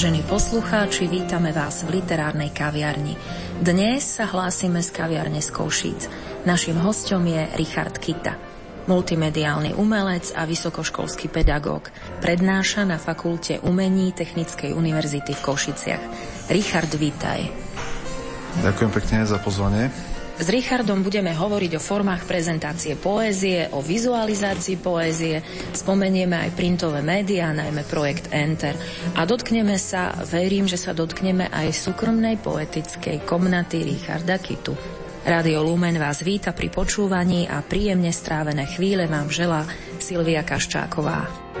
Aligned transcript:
Vážení 0.00 0.24
poslucháči, 0.24 1.04
vítame 1.12 1.52
vás 1.52 1.84
v 1.84 2.00
literárnej 2.00 2.56
kaviarni. 2.56 3.20
Dnes 3.60 4.16
sa 4.16 4.24
hlásime 4.24 4.80
z 4.80 4.96
kaviarne 4.96 5.44
z 5.44 5.52
Košíc. 5.52 6.08
Našim 6.48 6.80
hostom 6.80 7.20
je 7.28 7.44
Richard 7.60 8.00
Kita. 8.00 8.32
Multimediálny 8.88 9.76
umelec 9.76 10.32
a 10.32 10.48
vysokoškolský 10.48 11.28
pedagóg. 11.28 11.92
Prednáša 12.24 12.88
na 12.88 12.96
Fakulte 12.96 13.60
umení 13.60 14.16
Technickej 14.16 14.72
univerzity 14.72 15.36
v 15.36 15.44
Košiciach. 15.44 16.04
Richard, 16.48 16.96
vítaj. 16.96 17.52
Ďakujem 18.64 18.90
pekne 18.96 19.28
za 19.28 19.36
pozvanie. 19.36 19.92
S 20.40 20.48
Richardom 20.48 21.04
budeme 21.04 21.36
hovoriť 21.36 21.76
o 21.76 21.84
formách 21.84 22.24
prezentácie 22.24 22.96
poézie, 22.96 23.68
o 23.76 23.84
vizualizácii 23.84 24.80
poézie, 24.80 25.44
spomenieme 25.76 26.32
aj 26.32 26.56
printové 26.56 27.04
médiá, 27.04 27.52
najmä 27.52 27.84
projekt 27.84 28.32
Enter. 28.32 28.72
A 29.20 29.28
dotkneme 29.28 29.76
sa, 29.76 30.16
verím, 30.24 30.64
že 30.64 30.80
sa 30.80 30.96
dotkneme 30.96 31.52
aj 31.52 31.76
súkromnej 31.76 32.40
poetickej 32.40 33.20
komnaty 33.28 33.84
Richarda 33.84 34.40
Kitu. 34.40 34.72
Radio 35.28 35.60
Lumen 35.60 36.00
vás 36.00 36.24
víta 36.24 36.56
pri 36.56 36.72
počúvaní 36.72 37.44
a 37.44 37.60
príjemne 37.60 38.08
strávené 38.08 38.64
chvíle 38.64 39.04
vám 39.12 39.28
želá 39.28 39.68
Silvia 40.00 40.40
Kaščáková. 40.40 41.59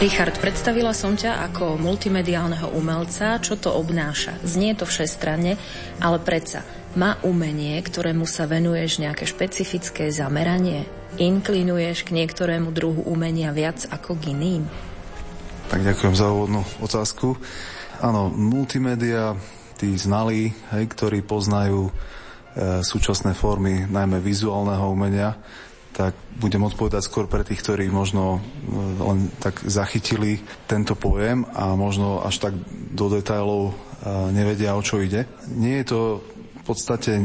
Richard, 0.00 0.40
predstavila 0.40 0.96
som 0.96 1.12
ťa 1.12 1.44
ako 1.52 1.76
multimediálneho 1.76 2.72
umelca. 2.72 3.36
Čo 3.36 3.60
to 3.60 3.68
obnáša? 3.76 4.40
Znie 4.40 4.72
to 4.72 4.88
všestranne, 4.88 5.60
ale 6.00 6.16
predsa 6.24 6.64
má 6.96 7.20
umenie, 7.20 7.76
ktorému 7.84 8.24
sa 8.24 8.48
venuješ 8.48 9.04
nejaké 9.04 9.28
špecifické 9.28 10.08
zameranie? 10.08 10.88
Inklinuješ 11.20 12.08
k 12.08 12.16
niektorému 12.16 12.72
druhu 12.72 13.04
umenia 13.04 13.52
viac 13.52 13.84
ako 13.92 14.16
k 14.16 14.32
iným? 14.32 14.64
Tak 15.68 15.84
ďakujem 15.84 16.16
za 16.16 16.32
úvodnú 16.32 16.64
otázku. 16.80 17.36
Áno, 18.00 18.32
multimédia, 18.32 19.36
tí 19.76 19.92
znalí, 20.00 20.56
hej, 20.72 20.84
ktorí 20.96 21.20
poznajú 21.20 21.92
e, 21.92 21.92
súčasné 22.80 23.36
formy, 23.36 23.84
najmä 23.84 24.16
vizuálneho 24.16 24.88
umenia, 24.88 25.36
tak 25.90 26.14
budem 26.38 26.62
odpovedať 26.62 27.02
skôr 27.02 27.26
pre 27.26 27.42
tých, 27.42 27.60
ktorí 27.60 27.90
možno 27.90 28.38
e, 28.38 28.40
len 29.02 29.28
tak 29.42 29.60
zachytili 29.66 30.40
tento 30.70 30.94
pojem 30.94 31.44
a 31.50 31.74
možno 31.74 32.22
až 32.22 32.50
tak 32.50 32.54
do 32.94 33.10
detailov 33.10 33.70
e, 33.70 33.72
nevedia, 34.30 34.78
o 34.78 34.82
čo 34.82 35.02
ide. 35.02 35.26
Nie 35.50 35.82
je 35.82 35.86
to 35.90 36.00
v 36.60 36.64
podstate 36.64 37.12
e, 37.20 37.24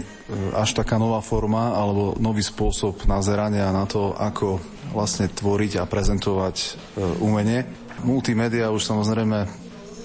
až 0.58 0.74
taká 0.74 0.98
nová 0.98 1.22
forma 1.22 1.78
alebo 1.78 2.18
nový 2.18 2.42
spôsob 2.42 3.06
nazerania 3.06 3.70
na 3.70 3.86
to, 3.86 4.18
ako 4.18 4.58
vlastne 4.92 5.30
tvoriť 5.30 5.80
a 5.80 5.90
prezentovať 5.90 6.80
umenie. 7.20 7.68
Multimédia 8.02 8.72
už 8.72 8.86
samozrejme 8.86 9.46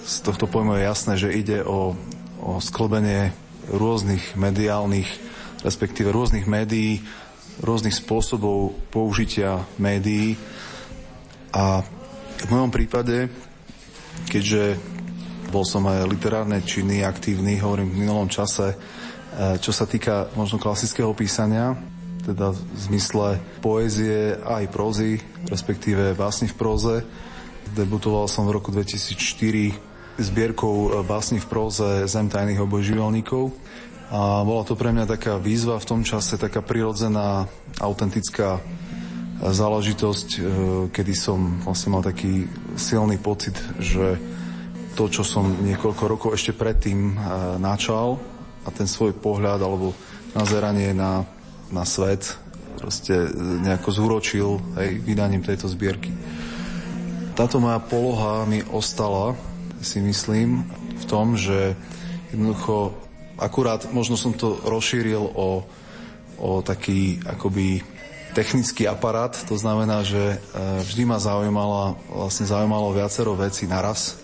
z 0.03 0.15
tohto 0.25 0.49
pojmu 0.49 0.77
je 0.77 0.83
jasné, 0.83 1.13
že 1.15 1.29
ide 1.31 1.61
o, 1.63 1.95
o 2.41 2.51
sklbenie 2.59 3.31
rôznych 3.69 4.33
mediálnych, 4.35 5.07
respektíve 5.61 6.09
rôznych 6.09 6.49
médií, 6.49 7.05
rôznych 7.61 7.93
spôsobov 7.93 8.73
použitia 8.89 9.61
médií 9.77 10.35
a 11.53 11.85
v 12.41 12.45
mojom 12.49 12.73
prípade, 12.73 13.29
keďže 14.27 14.81
bol 15.53 15.61
som 15.67 15.85
aj 15.85 16.09
literárne 16.09 16.63
činný, 16.65 17.05
aktívny, 17.05 17.61
hovorím 17.61 17.93
v 17.93 18.01
minulom 18.07 18.31
čase, 18.31 18.73
e, 18.73 18.75
čo 19.61 19.69
sa 19.69 19.85
týka 19.85 20.33
možno 20.33 20.57
klasického 20.57 21.13
písania, 21.13 21.77
teda 22.25 22.55
v 22.55 22.77
zmysle 22.89 23.37
poézie 23.61 24.37
aj 24.41 24.71
prózy, 24.71 25.21
respektíve 25.49 26.17
básni 26.17 26.49
v 26.49 26.57
próze. 26.57 26.95
Debutoval 27.77 28.25
som 28.25 28.47
v 28.47 28.57
roku 28.57 28.73
2004 28.73 29.91
zbierkou 30.21 31.01
básni 31.03 31.41
v 31.41 31.49
próze 31.49 32.05
Zem 32.05 32.29
tajných 32.29 32.61
obojživelníkov 32.61 33.53
a 34.11 34.43
bola 34.43 34.67
to 34.67 34.75
pre 34.75 34.91
mňa 34.91 35.07
taká 35.07 35.39
výzva 35.39 35.79
v 35.79 35.87
tom 35.87 36.01
čase, 36.03 36.35
taká 36.35 36.59
prirodzená, 36.59 37.47
autentická 37.79 38.59
záležitosť, 39.39 40.27
e, 40.35 40.39
kedy 40.91 41.13
som 41.15 41.63
vlastne 41.63 41.95
mal 41.95 42.03
taký 42.03 42.45
silný 42.75 43.15
pocit, 43.17 43.55
že 43.79 44.19
to, 44.99 45.07
čo 45.07 45.23
som 45.23 45.47
niekoľko 45.63 46.03
rokov 46.05 46.29
ešte 46.35 46.51
predtým 46.51 46.99
e, 47.09 47.13
načal 47.63 48.19
a 48.67 48.69
ten 48.69 48.85
svoj 48.85 49.15
pohľad 49.15 49.63
alebo 49.63 49.95
nazeranie 50.35 50.91
na, 50.91 51.23
na 51.71 51.87
svet 51.87 52.35
proste 52.77 53.29
nejako 53.63 53.89
zúročil 53.95 54.49
aj 54.75 54.87
vydaním 55.07 55.45
tejto 55.45 55.69
zbierky. 55.69 56.11
Táto 57.37 57.63
moja 57.63 57.79
poloha 57.79 58.43
mi 58.43 58.59
ostala, 58.75 59.39
si 59.81 59.97
myslím, 60.03 60.67
v 60.97 61.05
tom, 61.09 61.33
že 61.33 61.73
jednoducho 62.29 62.93
Akurát 63.41 63.89
možno 63.89 64.13
som 64.13 64.37
to 64.37 64.61
rozšíril 64.61 65.33
o, 65.33 65.65
o 66.37 66.49
taký 66.61 67.17
akoby 67.25 67.81
technický 68.31 68.87
aparát, 68.87 69.33
to 69.33 69.57
znamená, 69.59 70.05
že 70.07 70.17
e, 70.17 70.37
vždy 70.87 71.03
ma 71.03 71.19
zaujímala, 71.19 71.99
vlastne 72.07 72.47
zaujímalo 72.47 72.95
viacero 72.95 73.35
vecí 73.35 73.67
naraz, 73.67 74.21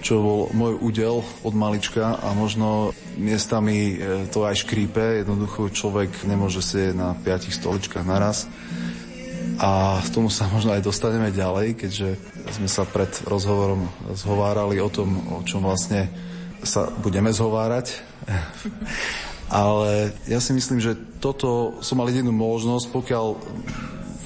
čo 0.00 0.22
bol 0.22 0.40
môj 0.54 0.74
údel 0.78 1.16
od 1.42 1.54
malička 1.56 2.16
a 2.22 2.32
možno 2.32 2.94
miestami 3.18 3.98
e, 3.98 4.26
to 4.30 4.46
aj 4.46 4.62
škrípe, 4.62 5.26
jednoducho 5.26 5.74
človek 5.74 6.12
nemôže 6.24 6.62
sedieť 6.62 6.94
na 6.94 7.18
piatich 7.18 7.56
stoličkách 7.56 8.06
naraz. 8.06 8.46
A 9.60 10.00
v 10.00 10.08
tomu 10.08 10.32
sa 10.32 10.48
možno 10.48 10.72
aj 10.72 10.80
dostaneme 10.80 11.28
ďalej, 11.34 11.76
keďže 11.76 12.16
sme 12.56 12.68
sa 12.70 12.88
pred 12.88 13.12
rozhovorom 13.28 13.92
zhovárali 14.16 14.80
o 14.80 14.88
tom, 14.88 15.20
o 15.36 15.44
čom 15.44 15.66
vlastne 15.66 16.08
sa 16.62 16.92
budeme 17.00 17.32
zhovárať 17.32 18.00
Ale 19.50 20.14
ja 20.30 20.38
si 20.38 20.54
myslím, 20.54 20.78
že 20.78 20.94
toto 21.18 21.82
som 21.82 21.98
mal 21.98 22.06
jedinú 22.06 22.30
možnosť, 22.30 22.86
pokiaľ 22.94 23.26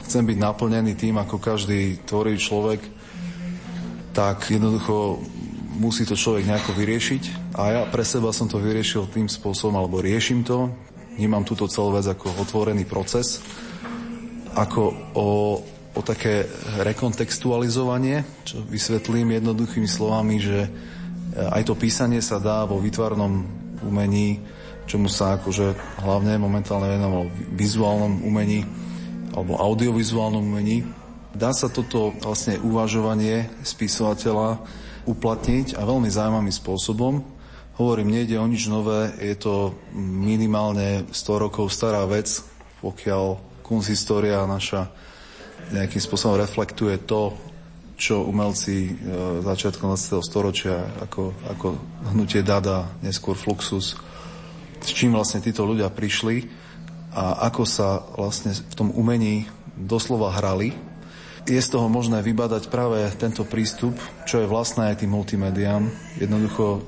chcem 0.04 0.20
byť 0.20 0.36
naplnený 0.36 0.92
tým, 1.00 1.16
ako 1.16 1.40
každý 1.40 2.04
tvorivý 2.04 2.36
človek, 2.36 2.80
tak 4.12 4.52
jednoducho 4.52 5.24
musí 5.80 6.04
to 6.04 6.12
človek 6.12 6.44
nejako 6.44 6.76
vyriešiť. 6.76 7.56
A 7.56 7.62
ja 7.72 7.82
pre 7.88 8.04
seba 8.04 8.36
som 8.36 8.52
to 8.52 8.60
vyriešil 8.60 9.08
tým 9.08 9.26
spôsobom, 9.32 9.80
alebo 9.80 10.04
riešim 10.04 10.44
to. 10.44 10.68
Vnímam 11.16 11.40
túto 11.40 11.72
celú 11.72 11.96
vec 11.96 12.04
ako 12.04 12.44
otvorený 12.44 12.84
proces, 12.84 13.40
ako 14.52 14.92
o, 15.16 15.28
o 15.96 16.00
také 16.04 16.44
rekontextualizovanie, 16.84 18.44
čo 18.44 18.60
vysvetlím 18.60 19.40
jednoduchými 19.40 19.88
slovami, 19.88 20.36
že 20.36 20.68
aj 21.34 21.62
to 21.66 21.74
písanie 21.74 22.22
sa 22.22 22.38
dá 22.38 22.62
vo 22.62 22.78
výtvarnom 22.78 23.42
umení, 23.82 24.38
čomu 24.86 25.10
sa 25.10 25.36
akože 25.36 25.74
hlavne 26.06 26.38
momentálne 26.38 26.86
venoval 26.86 27.26
vizuálnom 27.52 28.22
umení 28.22 28.62
alebo 29.34 29.58
audiovizuálnom 29.58 30.44
umení. 30.44 30.86
Dá 31.34 31.50
sa 31.50 31.66
toto 31.66 32.14
vlastne 32.22 32.62
uvažovanie 32.62 33.50
spisovateľa 33.66 34.62
uplatniť 35.04 35.74
a 35.74 35.82
veľmi 35.82 36.06
zaujímavým 36.06 36.54
spôsobom. 36.54 37.26
Hovorím, 37.74 38.14
nejde 38.14 38.38
o 38.38 38.46
nič 38.46 38.70
nové, 38.70 39.10
je 39.18 39.34
to 39.34 39.74
minimálne 39.98 41.10
100 41.10 41.44
rokov 41.50 41.74
stará 41.74 42.06
vec, 42.06 42.30
pokiaľ 42.78 43.42
kunsthistória 43.66 44.46
naša 44.46 44.86
nejakým 45.74 45.98
spôsobom 45.98 46.38
reflektuje 46.38 47.02
to, 47.02 47.34
čo 47.94 48.26
umelci 48.26 48.90
e, 48.90 48.92
začiatkom 49.42 49.94
20. 49.94 50.18
storočia, 50.22 50.82
ako, 51.02 51.30
ako 51.46 51.66
hnutie 52.14 52.42
Dada, 52.42 52.90
neskôr 53.00 53.38
Fluxus, 53.38 53.94
s 54.82 54.88
čím 54.90 55.14
vlastne 55.14 55.40
títo 55.40 55.62
ľudia 55.64 55.88
prišli 55.88 56.50
a 57.14 57.46
ako 57.46 57.62
sa 57.62 58.02
vlastne 58.18 58.52
v 58.52 58.74
tom 58.74 58.90
umení 58.90 59.46
doslova 59.78 60.34
hrali. 60.34 60.74
Je 61.44 61.60
z 61.60 61.70
toho 61.70 61.86
možné 61.92 62.24
vybadať 62.24 62.72
práve 62.72 63.04
tento 63.20 63.44
prístup, 63.44 63.94
čo 64.24 64.40
je 64.42 64.50
vlastné 64.50 64.92
aj 64.92 65.04
tým 65.04 65.12
multimédiám. 65.12 65.86
Jednoducho 66.18 66.82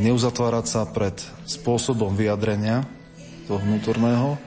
neuzatvárať 0.00 0.66
sa 0.66 0.82
pred 0.86 1.18
spôsobom 1.44 2.14
vyjadrenia 2.14 2.86
toho 3.50 3.58
vnútorného. 3.60 4.38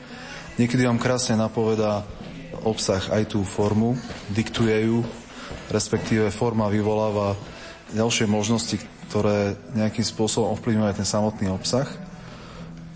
Niekedy 0.55 0.87
vám 0.87 1.01
krásne 1.01 1.35
napovedá 1.35 2.07
obsah 2.63 3.03
aj 3.11 3.35
tú 3.35 3.43
formu, 3.43 3.99
diktuje 4.31 4.87
ju, 4.87 5.03
respektíve 5.71 6.33
forma 6.33 6.67
vyvoláva 6.67 7.37
ďalšie 7.93 8.25
možnosti, 8.25 8.79
ktoré 9.11 9.53
nejakým 9.77 10.03
spôsobom 10.03 10.57
ovplyvňujú 10.57 10.97
ten 10.97 11.07
samotný 11.07 11.53
obsah. 11.53 11.85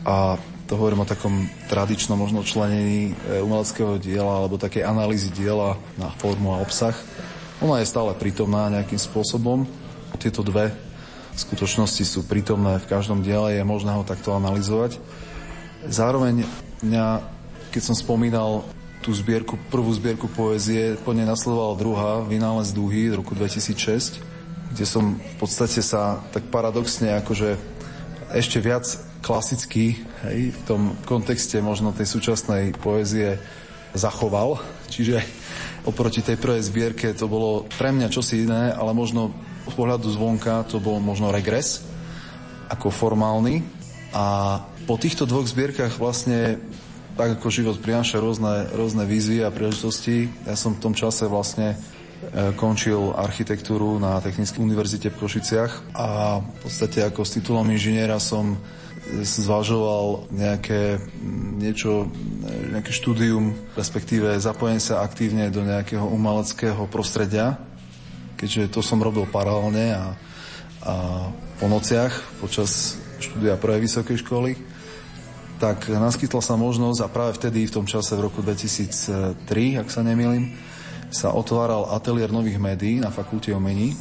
A 0.08 0.40
to 0.68 0.76
hovorím 0.76 1.04
o 1.04 1.10
takom 1.10 1.48
tradičnom 1.72 2.20
možno 2.20 2.44
členení 2.44 3.14
e, 3.16 3.40
umeleckého 3.40 3.96
diela 4.02 4.44
alebo 4.44 4.60
takej 4.60 4.84
analýzy 4.84 5.32
diela 5.32 5.80
na 5.96 6.12
formu 6.20 6.52
a 6.52 6.62
obsah. 6.64 6.96
Ona 7.64 7.80
je 7.80 7.90
stále 7.90 8.12
prítomná 8.20 8.68
nejakým 8.68 9.00
spôsobom. 9.00 9.64
Tieto 10.20 10.44
dve 10.44 10.76
skutočnosti 11.38 12.04
sú 12.04 12.20
prítomné 12.26 12.82
v 12.82 12.90
každom 12.90 13.22
diele, 13.22 13.56
je 13.56 13.64
možné 13.64 13.94
ho 13.94 14.04
takto 14.04 14.34
analyzovať. 14.34 14.98
Zároveň 15.88 16.44
mňa, 16.84 17.22
keď 17.72 17.82
som 17.82 17.96
spomínal 17.96 18.66
tú 19.02 19.14
zbierku, 19.14 19.56
prvú 19.70 19.94
zbierku 19.94 20.28
poézie, 20.32 20.98
po 21.02 21.14
nej 21.14 21.24
nasledovala 21.24 21.80
druhá, 21.80 22.12
Vynález 22.26 22.74
dúhy 22.74 23.10
z 23.12 23.18
roku 23.18 23.38
2006, 23.38 24.20
kde 24.74 24.86
som 24.86 25.16
v 25.16 25.36
podstate 25.40 25.80
sa 25.80 26.20
tak 26.34 26.50
paradoxne 26.52 27.16
akože 27.24 27.56
ešte 28.36 28.60
viac 28.60 28.84
klasicky 29.24 30.04
hej, 30.28 30.52
v 30.52 30.62
tom 30.68 30.82
kontexte 31.08 31.60
možno 31.64 31.96
tej 31.96 32.08
súčasnej 32.08 32.76
poézie 32.76 33.40
zachoval. 33.96 34.60
Čiže 34.92 35.24
oproti 35.88 36.20
tej 36.20 36.36
prvej 36.36 36.64
zbierke 36.64 37.16
to 37.16 37.32
bolo 37.32 37.66
pre 37.80 37.96
mňa 37.96 38.12
čosi 38.12 38.44
iné, 38.44 38.76
ale 38.76 38.92
možno 38.92 39.32
z 39.68 39.74
pohľadu 39.76 40.08
zvonka 40.12 40.68
to 40.68 40.80
bol 40.80 41.00
možno 41.00 41.32
regres 41.32 41.84
ako 42.68 42.92
formálny. 42.92 43.64
A 44.16 44.60
po 44.88 44.96
týchto 44.96 45.28
dvoch 45.28 45.48
zbierkach 45.48 46.00
vlastne 46.00 46.60
tak 47.18 47.42
ako 47.42 47.50
život 47.50 47.82
prináša 47.82 48.22
rôzne, 48.22 48.70
rôzne 48.78 49.02
výzvy 49.10 49.42
a 49.42 49.50
príležitosti. 49.50 50.30
Ja 50.46 50.54
som 50.54 50.78
v 50.78 50.84
tom 50.86 50.94
čase 50.94 51.26
vlastne 51.26 51.74
e, 51.74 51.78
končil 52.54 53.10
architektúru 53.18 53.98
na 53.98 54.22
Technickej 54.22 54.62
univerzite 54.62 55.10
v 55.10 55.20
Košiciach 55.26 55.98
a 55.98 56.38
v 56.46 56.58
podstate 56.62 57.02
ako 57.02 57.26
s 57.26 57.42
titulom 57.42 57.66
inžiniera 57.74 58.22
som 58.22 58.62
zvažoval 59.24 60.30
nejaké, 60.30 61.02
niečo, 61.58 62.06
nejaké 62.70 62.94
štúdium, 62.94 63.56
respektíve 63.74 64.38
zapojenie 64.38 64.84
sa 64.84 65.02
aktívne 65.02 65.50
do 65.50 65.66
nejakého 65.66 66.06
umeleckého 66.06 66.86
prostredia, 66.86 67.58
keďže 68.38 68.78
to 68.78 68.86
som 68.86 69.02
robil 69.02 69.26
paralelne 69.26 69.96
a, 69.96 70.06
a 70.86 70.94
po 71.58 71.66
nociach 71.66 72.14
počas 72.44 73.02
štúdia 73.18 73.58
prvej 73.58 73.90
vysokej 73.90 74.22
školy, 74.22 74.77
tak 75.58 75.90
naskytla 75.90 76.42
sa 76.42 76.54
možnosť 76.54 77.00
a 77.02 77.12
práve 77.12 77.34
vtedy, 77.38 77.66
v 77.66 77.76
tom 77.82 77.86
čase 77.90 78.14
v 78.14 78.30
roku 78.30 78.46
2003, 78.46 79.82
ak 79.82 79.90
sa 79.90 80.06
nemýlim, 80.06 80.54
sa 81.10 81.34
otváral 81.34 81.90
ateliér 81.94 82.30
nových 82.30 82.62
médií 82.62 83.02
na 83.02 83.10
fakulte 83.10 83.50
umení, 83.56 83.98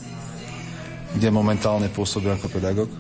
kde 1.16 1.28
momentálne 1.32 1.88
pôsobil 1.88 2.28
ako 2.34 2.52
pedagóg 2.52 2.90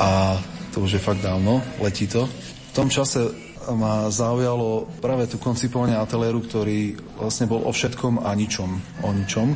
a 0.00 0.40
to 0.72 0.84
už 0.84 0.96
je 0.96 1.02
fakt 1.02 1.20
dávno, 1.20 1.60
letí 1.82 2.08
to. 2.08 2.24
V 2.70 2.72
tom 2.72 2.88
čase 2.88 3.28
ma 3.68 4.08
zaujalo 4.08 4.88
práve 5.04 5.28
tu 5.28 5.36
koncipovanie 5.36 5.92
ateliéru, 5.92 6.40
ktorý 6.40 6.96
vlastne 7.20 7.44
bol 7.44 7.60
o 7.68 7.72
všetkom 7.74 8.24
a 8.24 8.32
ničom. 8.32 8.70
O 9.04 9.08
ničom. 9.12 9.52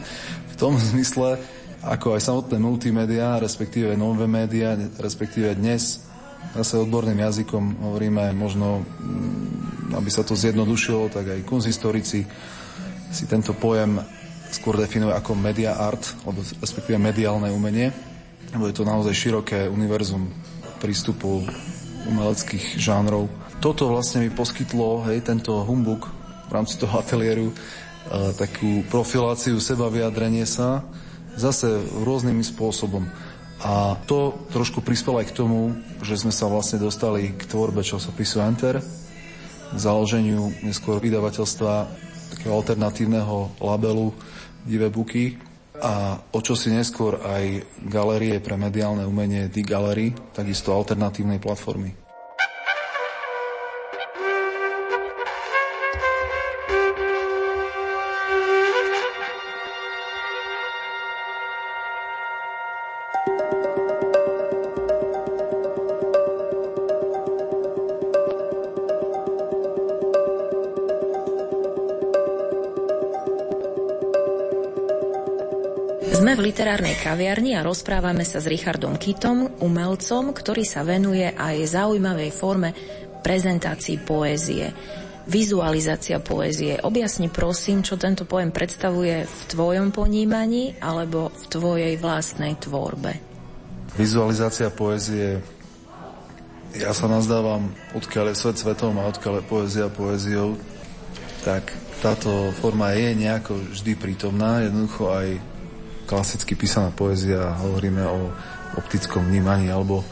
V 0.53 0.55
tom 0.61 0.77
zmysle, 0.77 1.41
ako 1.81 2.19
aj 2.19 2.23
samotné 2.29 2.57
multimédia, 2.61 3.41
respektíve 3.41 3.97
nové 3.97 4.29
médiá, 4.29 4.77
respektíve 5.01 5.57
dnes 5.57 6.05
zase 6.53 6.77
odborným 6.83 7.19
jazykom 7.25 7.89
hovoríme 7.89 8.37
možno, 8.37 8.85
mm, 8.85 9.97
aby 9.97 10.11
sa 10.13 10.21
to 10.21 10.37
zjednodušilo, 10.37 11.09
tak 11.09 11.33
aj 11.33 11.49
kunzhistorici 11.49 12.29
si 13.15 13.25
tento 13.31 13.57
pojem 13.57 14.03
skôr 14.53 14.77
definujú 14.77 15.15
ako 15.15 15.33
media 15.35 15.81
art, 15.81 16.15
alebo 16.27 16.45
respektíve 16.61 17.01
mediálne 17.01 17.51
umenie 17.51 17.91
lebo 18.55 18.71
je 18.71 18.77
to 18.79 18.87
naozaj 18.87 19.11
široké 19.11 19.67
univerzum 19.67 20.31
prístupu 20.79 21.43
umeleckých 22.07 22.79
žánrov. 22.79 23.27
Toto 23.59 23.91
vlastne 23.91 24.23
mi 24.23 24.31
poskytlo, 24.31 25.03
hej, 25.11 25.27
tento 25.27 25.59
humbuk 25.67 26.07
v 26.47 26.53
rámci 26.55 26.79
toho 26.79 26.95
ateliéru, 26.95 27.51
e, 27.51 27.55
takú 28.39 28.87
profiláciu 28.87 29.59
seba, 29.59 29.91
vyjadrenie 29.91 30.47
sa, 30.47 30.87
zase 31.35 31.67
rôznym 32.07 32.39
spôsobom. 32.47 33.03
A 33.63 33.95
to 34.11 34.35
trošku 34.51 34.83
prispelo 34.83 35.23
aj 35.23 35.31
k 35.31 35.37
tomu, 35.39 35.79
že 36.03 36.19
sme 36.19 36.35
sa 36.35 36.51
vlastne 36.51 36.83
dostali 36.83 37.31
k 37.33 37.47
tvorbe 37.47 37.87
časopisu 37.87 38.43
Enter, 38.43 38.83
k 39.71 39.77
založeniu 39.79 40.51
neskôr 40.67 40.99
vydavateľstva 40.99 41.73
takého 42.35 42.53
alternatívneho 42.55 43.55
labelu 43.63 44.11
Divé 44.65 44.89
buky, 44.91 45.39
a 45.75 46.23
o 46.31 46.39
čo 46.39 46.55
si 46.55 46.71
neskôr 46.71 47.19
aj 47.19 47.67
galerie 47.91 48.39
pre 48.39 48.55
mediálne 48.55 49.03
umenie 49.03 49.51
The 49.51 49.67
Gallery, 49.67 50.15
takisto 50.31 50.71
alternatívnej 50.71 51.43
platformy. 51.43 52.04
Literárnej 76.55 76.95
kaviarni 77.03 77.59
a 77.59 77.67
rozprávame 77.67 78.23
sa 78.23 78.39
s 78.39 78.47
Richardom 78.47 78.95
Kitom, 78.95 79.59
umelcom, 79.59 80.31
ktorý 80.31 80.63
sa 80.63 80.87
venuje 80.87 81.27
aj 81.27 81.67
zaujímavej 81.67 82.31
forme 82.31 82.71
prezentácií 83.27 83.99
poézie. 83.99 84.71
Vizualizácia 85.27 86.23
poézie. 86.23 86.79
Objasni 86.79 87.27
prosím, 87.27 87.83
čo 87.83 87.99
tento 87.99 88.23
pojem 88.23 88.55
predstavuje 88.55 89.27
v 89.27 89.41
tvojom 89.51 89.91
ponímaní 89.91 90.79
alebo 90.79 91.35
v 91.35 91.45
tvojej 91.51 91.99
vlastnej 91.99 92.55
tvorbe. 92.63 93.19
Vizualizácia 93.99 94.71
poézie 94.71 95.43
ja 96.79 96.95
sa 96.95 97.11
nazdávam, 97.11 97.67
odkiaľ 97.99 98.31
je 98.31 98.39
svet 98.39 98.63
svetom 98.63 98.95
a 99.03 99.11
odkiaľ 99.11 99.43
je 99.43 99.51
poézia 99.51 99.87
poéziou, 99.91 100.55
tak 101.43 101.75
táto 101.99 102.55
forma 102.55 102.95
je 102.95 103.11
nejako 103.11 103.59
vždy 103.75 103.99
prítomná, 103.99 104.63
jednoducho 104.63 105.11
aj 105.11 105.54
klasicky 106.05 106.55
písaná 106.55 106.93
poézia, 106.93 107.57
hovoríme 107.61 108.05
o 108.05 108.33
optickom 108.77 109.25
vnímaní 109.25 109.73
alebo 109.73 110.05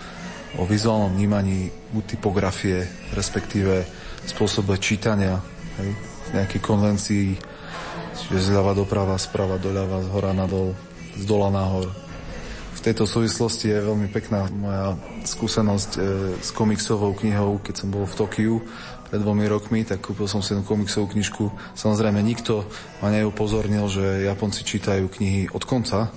o 0.58 0.62
vizuálnom 0.68 1.12
vnímaní 1.16 1.72
buď 1.92 2.04
typografie, 2.16 2.84
respektíve 3.16 3.84
spôsobe 4.28 4.76
čítania, 4.76 5.40
hej, 5.80 5.90
nejakej 6.36 6.60
konvencií, 6.60 7.26
čiže 8.12 8.52
zľava 8.52 8.76
doprava, 8.76 9.16
sprava 9.16 9.56
doľava, 9.56 10.04
z 10.04 10.08
hora 10.12 10.32
nadol, 10.36 10.76
z 11.16 11.24
dola 11.24 11.48
nahor. 11.48 11.88
V 12.72 12.80
tejto 12.80 13.06
súvislosti 13.06 13.70
je 13.70 13.78
veľmi 13.78 14.10
pekná 14.10 14.48
moja 14.50 14.98
skúsenosť 15.22 15.90
e, 15.96 16.00
s 16.40 16.50
komiksovou 16.50 17.14
knihou, 17.14 17.62
keď 17.62 17.74
som 17.84 17.88
bol 17.94 18.04
v 18.08 18.16
Tokiu 18.18 18.54
pred 19.12 19.20
dvomi 19.20 19.44
rokmi, 19.44 19.84
tak 19.84 20.00
kúpil 20.00 20.24
som 20.24 20.40
si 20.40 20.56
jednu 20.56 20.64
komiksovú 20.64 21.12
knižku. 21.12 21.52
Samozrejme, 21.76 22.24
nikto 22.24 22.64
ma 23.04 23.12
neupozornil, 23.12 23.84
že 23.92 24.24
Japonci 24.24 24.64
čítajú 24.64 25.12
knihy 25.12 25.52
od 25.52 25.68
konca, 25.68 26.08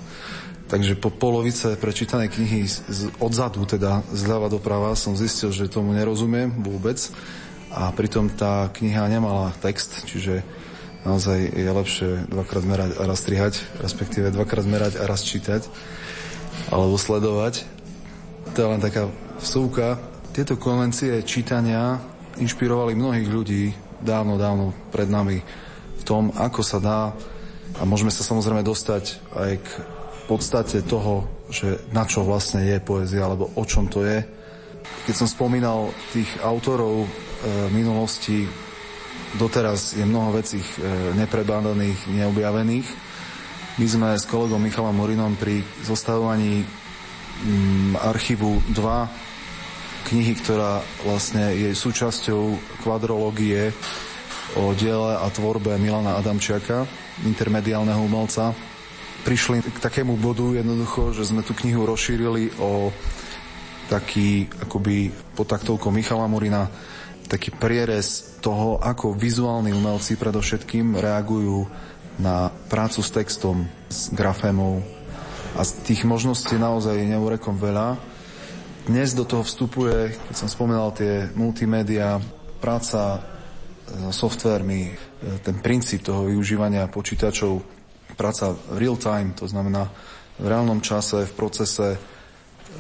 Takže 0.65 0.97
po 0.97 1.13
polovice 1.13 1.77
prečítanej 1.77 2.33
knihy 2.33 2.65
z, 2.65 3.13
odzadu, 3.21 3.69
teda 3.69 4.01
zľava 4.09 4.49
doprava, 4.49 4.97
som 4.97 5.13
zistil, 5.13 5.53
že 5.53 5.69
tomu 5.69 5.93
nerozumiem 5.93 6.49
vôbec. 6.57 6.97
A 7.69 7.93
pritom 7.93 8.33
tá 8.33 8.73
kniha 8.73 9.05
nemala 9.05 9.53
text, 9.61 10.09
čiže 10.09 10.41
naozaj 11.05 11.53
je 11.53 11.69
lepšie 11.69 12.09
dvakrát 12.33 12.65
merať 12.65 12.91
a 12.97 13.03
raz 13.05 13.21
strihať, 13.21 13.61
respektíve 13.77 14.33
dvakrát 14.33 14.65
merať 14.65 14.97
a 14.97 15.05
raz 15.05 15.21
čítať, 15.21 15.69
alebo 16.73 16.97
sledovať. 16.97 17.61
To 18.55 18.57
je 18.57 18.67
len 18.73 18.81
taká 18.81 19.05
vsúka. 19.37 20.01
Tieto 20.33 20.57
konvencie 20.57 21.21
čítania 21.21 22.01
inšpirovali 22.39 22.97
mnohých 22.97 23.29
ľudí 23.29 23.63
dávno, 24.03 24.35
dávno 24.35 24.75
pred 24.91 25.07
nami 25.07 25.39
v 25.95 26.03
tom, 26.03 26.31
ako 26.35 26.61
sa 26.61 26.79
dá 26.79 27.01
a 27.75 27.81
môžeme 27.83 28.11
sa 28.11 28.23
samozrejme 28.23 28.63
dostať 28.63 29.03
aj 29.35 29.51
k 29.59 29.69
podstate 30.27 30.81
toho, 30.85 31.27
že 31.51 31.85
na 31.93 32.07
čo 32.07 32.25
vlastne 32.25 32.65
je 32.65 32.77
poézia, 32.81 33.25
alebo 33.25 33.51
o 33.53 33.63
čom 33.67 33.85
to 33.85 34.01
je. 34.05 34.23
Keď 35.05 35.15
som 35.15 35.29
spomínal 35.29 35.93
tých 36.13 36.29
autorov 36.41 37.05
e, 37.05 37.07
minulosti, 37.73 38.45
doteraz 39.37 39.97
je 39.97 40.05
mnoho 40.05 40.33
vecí 40.33 40.61
e, 40.61 40.67
neprebádaných, 41.13 42.09
neobjavených. 42.09 42.87
My 43.75 43.85
sme 43.85 44.09
s 44.15 44.25
kolegom 44.25 44.61
Michalom 44.61 44.95
Morinom 44.95 45.35
pri 45.37 45.61
zostavovaní 45.83 46.63
mm, 46.63 48.01
archívu 48.01 48.71
2 48.71 49.24
knihy, 50.05 50.37
ktorá 50.37 50.85
vlastne 51.03 51.51
je 51.57 51.73
súčasťou 51.73 52.57
kvadrológie 52.85 53.73
o 54.55 54.71
diele 54.77 55.17
a 55.17 55.27
tvorbe 55.33 55.75
Milana 55.81 56.21
Adamčiaka, 56.21 56.85
intermediálneho 57.25 57.99
umelca. 58.05 58.53
Prišli 59.25 59.65
k 59.65 59.77
takému 59.81 60.15
bodu 60.21 60.53
jednoducho, 60.53 61.11
že 61.17 61.25
sme 61.25 61.41
tú 61.41 61.57
knihu 61.57 61.89
rozšírili 61.89 62.61
o 62.61 62.93
taký 63.89 64.45
akoby 64.61 65.09
pod 65.33 65.49
taktovkou 65.49 65.89
Michala 65.89 66.29
Murina 66.29 66.69
taký 67.25 67.49
prierez 67.49 68.37
toho, 68.39 68.77
ako 68.77 69.17
vizuálni 69.17 69.73
umelci 69.73 70.13
predovšetkým 70.15 70.93
reagujú 70.93 71.65
na 72.21 72.53
prácu 72.69 73.01
s 73.01 73.09
textom, 73.11 73.65
s 73.89 74.13
grafémou 74.13 74.79
a 75.57 75.61
z 75.65 75.71
tých 75.83 76.05
možností 76.05 76.55
naozaj 76.55 76.95
neurekom 76.95 77.57
veľa. 77.57 77.97
Dnes 78.85 79.17
do 79.17 79.25
toho 79.25 79.41
vstupuje, 79.41 80.13
keď 80.29 80.35
som 80.37 80.45
spomínal 80.45 80.93
tie 80.93 81.33
multimédia, 81.33 82.21
práca 82.61 83.17
so 83.89 84.13
softvermi, 84.13 84.93
ten 85.41 85.57
princíp 85.57 86.05
toho 86.05 86.29
využívania 86.29 86.85
počítačov, 86.93 87.65
práca 88.13 88.53
real 88.77 88.93
time, 88.93 89.33
to 89.33 89.49
znamená 89.49 89.89
v 90.37 90.45
reálnom 90.45 90.85
čase, 90.85 91.25
v 91.25 91.33
procese, 91.33 91.97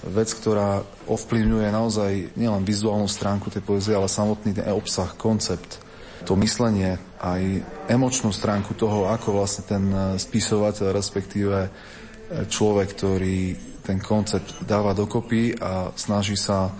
vec, 0.05 0.29
ktorá 0.29 0.85
ovplyvňuje 1.09 1.67
naozaj 1.73 2.37
nielen 2.37 2.61
vizuálnu 2.61 3.09
stránku 3.09 3.49
tej 3.49 3.65
poezie, 3.65 3.97
ale 3.97 4.05
samotný 4.05 4.61
ten 4.61 4.69
obsah, 4.69 5.09
koncept, 5.17 5.81
to 6.21 6.37
myslenie, 6.37 7.01
aj 7.17 7.65
emočnú 7.89 8.29
stránku 8.29 8.77
toho, 8.77 9.09
ako 9.09 9.41
vlastne 9.41 9.65
ten 9.65 9.83
spisovateľ, 10.21 10.93
respektíve 10.93 11.57
človek, 12.45 12.93
ktorý 12.93 13.73
ten 13.85 14.01
koncept 14.01 14.65
dáva 14.65 14.97
dokopy 14.97 15.61
a 15.61 15.93
snaží 15.93 16.33
sa 16.33 16.73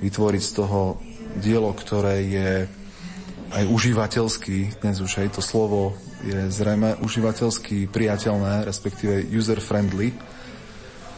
vytvoriť 0.00 0.42
z 0.42 0.52
toho 0.56 0.96
dielo, 1.36 1.76
ktoré 1.76 2.24
je 2.24 2.50
aj 3.52 3.64
užívateľský, 3.68 4.82
dnes 4.82 4.98
už 4.98 5.22
aj 5.22 5.38
to 5.38 5.42
slovo 5.44 5.94
je 6.24 6.48
zrejme 6.48 6.96
užívateľsky 7.04 7.86
priateľné, 7.92 8.64
respektíve 8.64 9.28
user-friendly. 9.30 10.10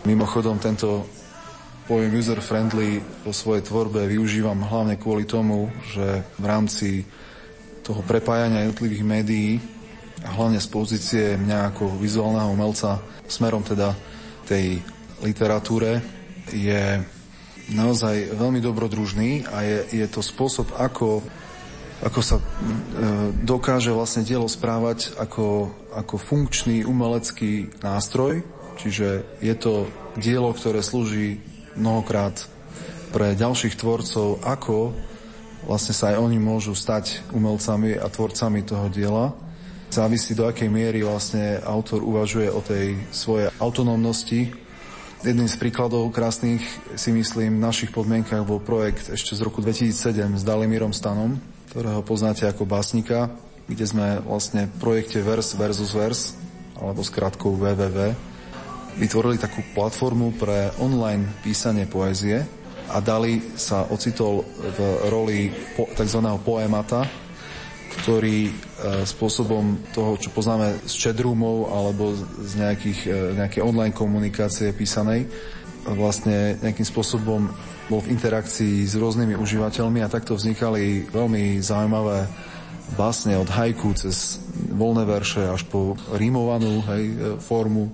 Mimochodom, 0.04 0.58
tento 0.58 1.06
pojem 1.86 2.12
user-friendly 2.12 3.00
vo 3.24 3.32
svojej 3.32 3.64
tvorbe 3.64 4.04
využívam 4.10 4.60
hlavne 4.60 5.00
kvôli 5.00 5.24
tomu, 5.24 5.72
že 5.88 6.26
v 6.36 6.44
rámci 6.44 6.88
toho 7.80 8.04
prepájania 8.04 8.68
jednotlivých 8.68 9.04
médií 9.06 9.50
a 10.26 10.34
hlavne 10.34 10.60
z 10.60 10.68
pozície 10.68 11.24
mňa 11.38 11.72
ako 11.72 11.96
vizuálneho 11.96 12.52
umelca 12.52 13.00
smerom 13.24 13.64
teda 13.64 13.96
tej 14.44 14.82
literatúre 15.22 16.00
je 16.52 17.02
naozaj 17.72 18.32
veľmi 18.32 18.64
dobrodružný 18.64 19.44
a 19.48 19.60
je, 19.64 19.78
je 20.02 20.06
to 20.08 20.24
spôsob, 20.24 20.72
ako 20.76 21.20
ako 21.98 22.20
sa 22.22 22.38
e, 22.38 22.44
dokáže 23.42 23.90
vlastne 23.90 24.22
dielo 24.22 24.46
správať 24.46 25.18
ako, 25.18 25.74
ako 25.90 26.14
funkčný 26.14 26.86
umelecký 26.86 27.74
nástroj, 27.82 28.46
čiže 28.78 29.26
je 29.42 29.54
to 29.58 29.90
dielo, 30.14 30.54
ktoré 30.54 30.78
slúži 30.78 31.42
mnohokrát 31.74 32.46
pre 33.10 33.34
ďalších 33.34 33.74
tvorcov, 33.74 34.38
ako 34.46 34.94
vlastne 35.66 35.94
sa 35.96 36.14
aj 36.14 36.22
oni 36.22 36.38
môžu 36.38 36.78
stať 36.78 37.18
umelcami 37.34 37.98
a 37.98 38.06
tvorcami 38.06 38.62
toho 38.62 38.86
diela. 38.86 39.34
Závisí 39.90 40.38
do 40.38 40.46
akej 40.46 40.70
miery 40.70 41.02
vlastne 41.02 41.58
autor 41.64 42.04
uvažuje 42.04 42.46
o 42.52 42.60
tej 42.62 43.00
svojej 43.10 43.50
autonómnosti. 43.58 44.52
Jedným 45.18 45.50
z 45.50 45.58
príkladov 45.58 46.14
krásnych 46.14 46.62
si 46.94 47.10
myslím 47.10 47.58
v 47.58 47.66
našich 47.66 47.90
podmienkach 47.90 48.46
bol 48.46 48.62
projekt 48.62 49.10
ešte 49.10 49.34
z 49.34 49.42
roku 49.42 49.58
2007 49.58 50.14
s 50.14 50.46
Dalimírom 50.46 50.94
Stanom, 50.94 51.42
ktorého 51.74 52.06
poznáte 52.06 52.46
ako 52.46 52.62
básnika, 52.62 53.26
kde 53.66 53.82
sme 53.82 54.22
vlastne 54.22 54.70
v 54.70 54.78
projekte 54.78 55.18
Vers 55.18 55.58
versus 55.58 55.90
Vers, 55.90 56.38
alebo 56.78 57.02
s 57.02 57.10
krátkou 57.10 57.58
vytvorili 58.94 59.42
takú 59.42 59.58
platformu 59.74 60.38
pre 60.38 60.70
online 60.78 61.26
písanie 61.42 61.90
poézie 61.90 62.46
a 62.86 63.02
Dali 63.02 63.42
sa 63.58 63.90
ocitol 63.90 64.46
v 64.46 64.78
roli 65.10 65.50
tzv. 65.98 66.20
poemata, 66.46 67.02
ktorý 68.02 68.48
e, 68.48 68.52
spôsobom 69.04 69.90
toho, 69.90 70.14
čo 70.16 70.30
poznáme 70.30 70.86
z 70.86 70.94
chatroomov 70.98 71.70
alebo 71.70 72.14
z 72.42 72.52
nejakých, 72.54 73.00
e, 73.06 73.18
nejakej 73.38 73.62
online 73.62 73.94
komunikácie 73.94 74.70
písanej, 74.72 75.26
vlastne 75.88 76.58
nejakým 76.60 76.84
spôsobom 76.84 77.48
bol 77.88 78.00
v 78.04 78.12
interakcii 78.12 78.84
s 78.84 78.94
rôznymi 78.94 79.38
užívateľmi 79.40 80.04
a 80.04 80.12
takto 80.12 80.36
vznikali 80.36 81.08
veľmi 81.08 81.56
zaujímavé 81.64 82.28
básne 82.96 83.36
od 83.36 83.48
hajku 83.48 83.96
cez 83.96 84.40
voľné 84.72 85.04
verše 85.08 85.44
až 85.44 85.64
po 85.68 85.96
rímovanú 86.12 86.84
hej, 86.92 87.36
formu 87.40 87.92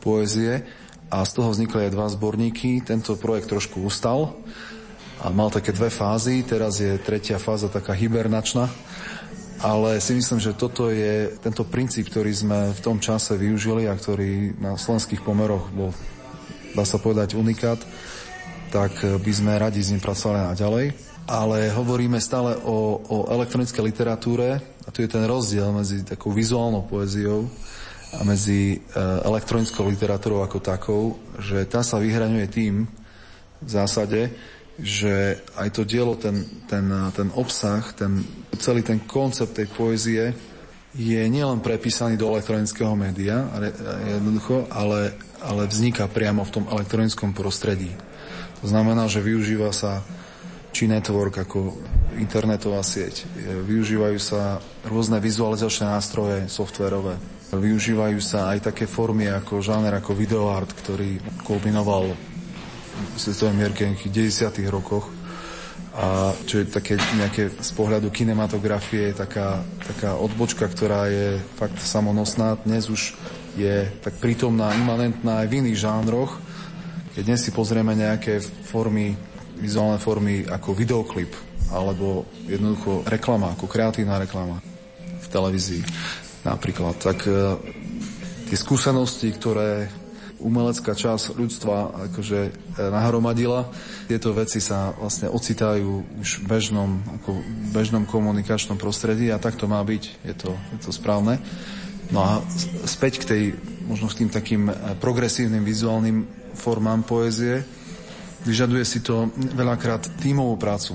poézie. 0.00 0.64
A 1.06 1.22
z 1.22 1.38
toho 1.38 1.54
vznikli 1.54 1.86
aj 1.86 1.94
dva 1.94 2.06
zborníky. 2.10 2.82
Tento 2.82 3.14
projekt 3.14 3.52
trošku 3.52 3.84
ustal 3.84 4.34
a 5.22 5.32
mal 5.32 5.48
také 5.48 5.72
dve 5.72 5.88
fázy, 5.88 6.44
teraz 6.44 6.76
je 6.82 7.00
tretia 7.00 7.40
fáza 7.40 7.72
taká 7.72 7.96
hibernačná, 7.96 8.68
ale 9.60 10.00
si 10.04 10.12
myslím, 10.12 10.36
že 10.36 10.58
toto 10.58 10.92
je 10.92 11.32
tento 11.40 11.64
princíp, 11.64 12.12
ktorý 12.12 12.32
sme 12.32 12.58
v 12.76 12.80
tom 12.84 13.00
čase 13.00 13.36
využili 13.40 13.88
a 13.88 13.96
ktorý 13.96 14.60
na 14.60 14.76
slovenských 14.76 15.24
pomeroch 15.24 15.72
bol, 15.72 15.96
dá 16.76 16.84
sa 16.84 17.00
povedať, 17.00 17.38
unikát, 17.38 17.80
tak 18.68 18.92
by 19.00 19.32
sme 19.32 19.56
radi 19.56 19.80
s 19.80 19.94
ním 19.94 20.02
pracovali 20.02 20.52
naďalej. 20.52 20.86
Ale 21.26 21.74
hovoríme 21.74 22.22
stále 22.22 22.54
o, 22.62 23.02
o 23.02 23.16
elektronickej 23.32 23.82
literatúre 23.82 24.62
a 24.86 24.88
tu 24.94 25.02
je 25.02 25.10
ten 25.10 25.26
rozdiel 25.26 25.74
medzi 25.74 26.06
takou 26.06 26.30
vizuálnou 26.30 26.86
poéziou 26.86 27.50
a 28.14 28.22
medzi 28.22 28.78
eh, 28.78 28.80
elektronickou 29.26 29.90
literatúrou 29.90 30.46
ako 30.46 30.58
takou, 30.62 31.02
že 31.42 31.66
tá 31.66 31.82
sa 31.82 31.98
vyhraňuje 31.98 32.46
tým 32.46 32.86
v 33.58 33.70
zásade, 33.70 34.30
že 34.76 35.40
aj 35.56 35.68
to 35.72 35.82
dielo, 35.88 36.16
ten, 36.20 36.44
ten, 36.68 36.84
ten 37.16 37.28
obsah, 37.32 37.80
ten, 37.96 38.20
celý 38.60 38.84
ten 38.84 39.00
koncept 39.04 39.56
tej 39.56 39.68
poézie 39.72 40.36
je 40.96 41.22
nielen 41.28 41.60
prepísaný 41.60 42.16
do 42.16 42.32
elektronického 42.32 42.96
média, 42.96 43.44
jednoducho, 44.16 44.64
ale, 44.72 45.12
ale 45.44 45.68
vzniká 45.68 46.08
priamo 46.08 46.40
v 46.44 46.54
tom 46.60 46.64
elektronickom 46.72 47.36
prostredí. 47.36 47.92
To 48.64 48.66
znamená, 48.72 49.04
že 49.04 49.20
využíva 49.20 49.72
sa 49.76 50.00
či 50.72 50.88
network 50.88 51.44
ako 51.44 51.76
internetová 52.16 52.80
sieť. 52.80 53.28
Využívajú 53.64 54.18
sa 54.20 54.60
rôzne 54.88 55.20
vizualizačné 55.20 55.88
nástroje 55.88 56.48
softverové. 56.48 57.16
Využívajú 57.52 58.18
sa 58.20 58.52
aj 58.52 58.72
také 58.72 58.84
formy 58.88 59.28
ako 59.28 59.60
žáner 59.60 59.92
ako 59.96 60.16
videoart, 60.16 60.72
ktorý 60.72 61.20
kulminoval 61.44 62.12
v 62.12 62.35
svetovej 63.16 63.54
mierke 63.54 63.84
v 63.86 64.08
90. 64.08 64.60
rokoch 64.68 65.08
a 65.96 66.36
čo 66.44 66.60
je 66.60 66.68
také 66.68 67.00
nejaké 67.16 67.48
z 67.56 67.70
pohľadu 67.72 68.12
kinematografie 68.12 69.16
taká, 69.16 69.64
taká 69.80 70.20
odbočka, 70.20 70.68
ktorá 70.68 71.08
je 71.08 71.40
fakt 71.56 71.80
samonosná. 71.80 72.60
Dnes 72.68 72.92
už 72.92 73.16
je 73.56 73.88
tak 74.04 74.20
prítomná, 74.20 74.76
imanentná 74.76 75.40
aj 75.40 75.48
v 75.48 75.64
iných 75.64 75.80
žánroch, 75.80 76.36
keď 77.16 77.22
dnes 77.24 77.40
si 77.40 77.50
pozrieme 77.52 77.96
nejaké 77.96 78.44
formy, 78.44 79.16
vizuálne 79.56 79.96
formy 79.96 80.44
ako 80.44 80.76
videoklip, 80.76 81.32
alebo 81.72 82.28
jednoducho 82.44 83.08
reklama, 83.08 83.56
ako 83.56 83.64
kreatívna 83.64 84.20
reklama 84.20 84.60
v 85.00 85.26
televízii 85.32 85.82
napríklad, 86.44 86.94
tak 87.00 87.26
e, 87.26 87.58
tie 88.46 88.56
skúsenosti, 88.56 89.32
ktoré 89.34 89.90
umelecká 90.40 90.92
časť 90.92 91.36
ľudstva 91.36 92.08
akože 92.12 92.40
e, 92.46 92.50
nahromadila. 92.78 93.68
Tieto 94.08 94.36
veci 94.36 94.60
sa 94.60 94.92
vlastne 94.96 95.32
ocitajú 95.32 96.20
už 96.20 96.42
v 96.42 96.44
bežnom, 96.44 96.90
ako 97.20 97.40
bežnom 97.72 98.04
komunikačnom 98.04 98.76
prostredí 98.76 99.32
a 99.32 99.40
tak 99.40 99.56
to 99.56 99.64
má 99.64 99.80
byť, 99.80 100.02
je 100.24 100.34
to, 100.36 100.50
je 100.76 100.78
to 100.84 100.90
správne. 100.92 101.40
No 102.14 102.22
a 102.22 102.32
späť 102.86 103.24
k 103.24 103.28
tej, 103.28 103.42
možno 103.88 104.06
s 104.06 104.18
tým 104.18 104.30
takým 104.30 104.68
e, 104.68 104.74
progresívnym 105.00 105.64
vizuálnym 105.64 106.26
formám 106.54 107.02
poézie. 107.02 107.64
Vyžaduje 108.46 108.84
si 108.86 109.02
to 109.02 109.28
veľakrát 109.34 110.06
tímovú 110.22 110.54
prácu. 110.56 110.94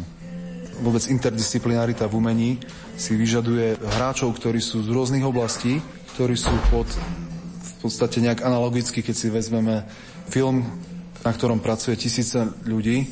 Vôbec 0.81 1.03
interdisciplinarita 1.11 2.09
v 2.09 2.17
umení 2.17 2.51
si 2.97 3.13
vyžaduje 3.13 3.77
hráčov, 3.99 4.33
ktorí 4.39 4.57
sú 4.57 4.81
z 4.81 4.89
rôznych 4.89 5.21
oblastí, 5.21 5.83
ktorí 6.15 6.33
sú 6.33 6.53
pod 6.73 6.87
v 7.81 7.89
podstate 7.89 8.21
nejak 8.21 8.45
analogicky, 8.45 9.01
keď 9.01 9.15
si 9.17 9.33
vezmeme 9.33 9.81
film, 10.29 10.61
na 11.25 11.33
ktorom 11.33 11.57
pracuje 11.57 11.97
tisíce 11.97 12.37
ľudí, 12.69 13.01
e, 13.01 13.07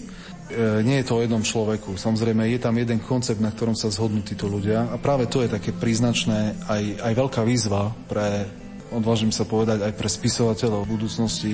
nie 0.86 1.02
je 1.02 1.10
to 1.10 1.18
o 1.18 1.24
jednom 1.26 1.42
človeku. 1.42 1.98
Samozrejme, 1.98 2.46
je 2.54 2.62
tam 2.62 2.78
jeden 2.78 3.02
koncept, 3.02 3.42
na 3.42 3.50
ktorom 3.50 3.74
sa 3.74 3.90
zhodnú 3.90 4.22
títo 4.22 4.46
ľudia 4.46 4.94
a 4.94 5.02
práve 5.02 5.26
to 5.26 5.42
je 5.42 5.50
také 5.50 5.74
príznačné 5.74 6.54
aj, 6.70 7.02
aj 7.02 7.14
veľká 7.18 7.42
výzva 7.42 7.90
pre, 8.06 8.46
odvážim 8.94 9.34
sa 9.34 9.50
povedať, 9.50 9.90
aj 9.90 9.94
pre 9.98 10.06
spisovateľov 10.06 10.86
v 10.86 10.94
budúcnosti, 10.94 11.54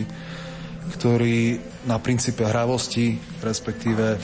ktorí 1.00 1.64
na 1.88 2.04
princípe 2.04 2.44
hravosti, 2.44 3.16
respektíve 3.40 4.20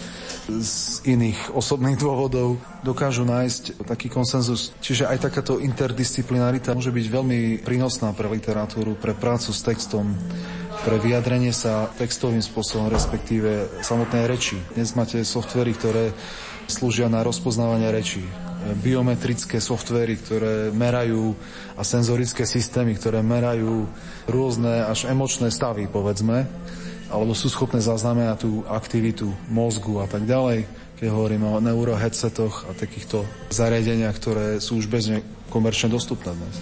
z 0.49 1.05
iných 1.05 1.53
osobných 1.53 2.01
dôvodov 2.01 2.57
dokážu 2.81 3.27
nájsť 3.27 3.85
taký 3.85 4.09
konsenzus. 4.09 4.73
Čiže 4.81 5.05
aj 5.05 5.29
takáto 5.29 5.61
interdisciplinarita 5.61 6.73
môže 6.73 6.89
byť 6.89 7.05
veľmi 7.05 7.39
prínosná 7.61 8.15
pre 8.17 8.25
literatúru, 8.31 8.97
pre 8.97 9.13
prácu 9.13 9.53
s 9.53 9.61
textom 9.61 10.17
pre 10.81 10.97
vyjadrenie 10.97 11.53
sa 11.53 11.93
textovým 11.93 12.41
spôsobom, 12.41 12.89
respektíve 12.89 13.69
samotnej 13.85 14.25
reči. 14.25 14.57
Dnes 14.73 14.97
máte 14.97 15.21
softvery, 15.21 15.77
ktoré 15.77 16.09
slúžia 16.65 17.05
na 17.05 17.21
rozpoznávanie 17.21 17.93
rečí 17.93 18.25
biometrické 18.81 19.57
softvery, 19.57 20.21
ktoré 20.21 20.53
merajú 20.69 21.33
a 21.77 21.81
senzorické 21.81 22.45
systémy, 22.45 22.93
ktoré 22.93 23.25
merajú 23.25 23.89
rôzne 24.29 24.85
až 24.85 25.09
emočné 25.09 25.49
stavy, 25.49 25.89
povedzme, 25.89 26.45
alebo 27.11 27.35
sú 27.35 27.51
schopné 27.51 27.83
zaznamenať 27.83 28.47
tú 28.47 28.63
aktivitu 28.71 29.27
mozgu 29.51 29.99
a 29.99 30.07
tak 30.07 30.23
ďalej, 30.23 30.63
keď 30.95 31.07
hovoríme 31.11 31.43
o 31.43 31.59
neuroheadsetoch 31.59 32.71
a 32.71 32.71
takýchto 32.71 33.27
zariadeniach, 33.51 34.15
ktoré 34.15 34.47
sú 34.63 34.79
už 34.79 34.87
bežne 34.87 35.19
komerčne 35.51 35.91
dostupné 35.91 36.31
dnes. 36.31 36.55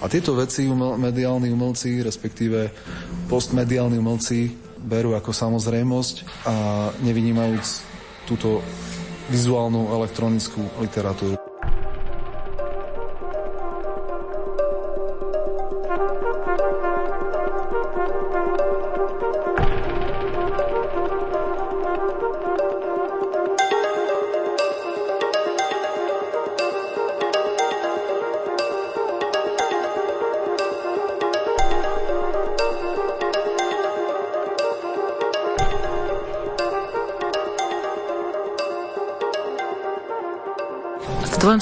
A 0.00 0.08
tieto 0.08 0.34
veci 0.34 0.66
umel, 0.66 0.96
mediálni 0.96 1.52
umelci, 1.52 2.00
respektíve 2.00 2.72
postmediálni 3.28 4.00
umelci 4.00 4.50
berú 4.82 5.14
ako 5.14 5.30
samozrejmosť 5.30 6.46
a 6.48 6.54
nevynímajúc 7.04 7.66
túto 8.26 8.64
vizuálnu 9.30 9.94
elektronickú 9.94 10.82
literatúru. 10.82 11.51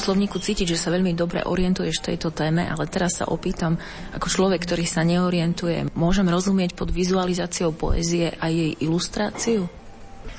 Slovníku 0.00 0.40
cítiť, 0.40 0.72
že 0.72 0.80
sa 0.80 0.88
veľmi 0.88 1.12
dobre 1.12 1.44
orientuješ 1.44 2.00
v 2.00 2.06
tejto 2.16 2.32
téme, 2.32 2.64
ale 2.64 2.88
teraz 2.88 3.20
sa 3.20 3.28
opýtam, 3.28 3.76
ako 4.16 4.26
človek, 4.32 4.64
ktorý 4.64 4.88
sa 4.88 5.04
neorientuje, 5.04 5.92
môžem 5.92 6.24
rozumieť 6.24 6.72
pod 6.72 6.88
vizualizáciou 6.88 7.76
poézie 7.76 8.32
aj 8.40 8.52
jej 8.52 8.72
ilustráciu? 8.80 9.68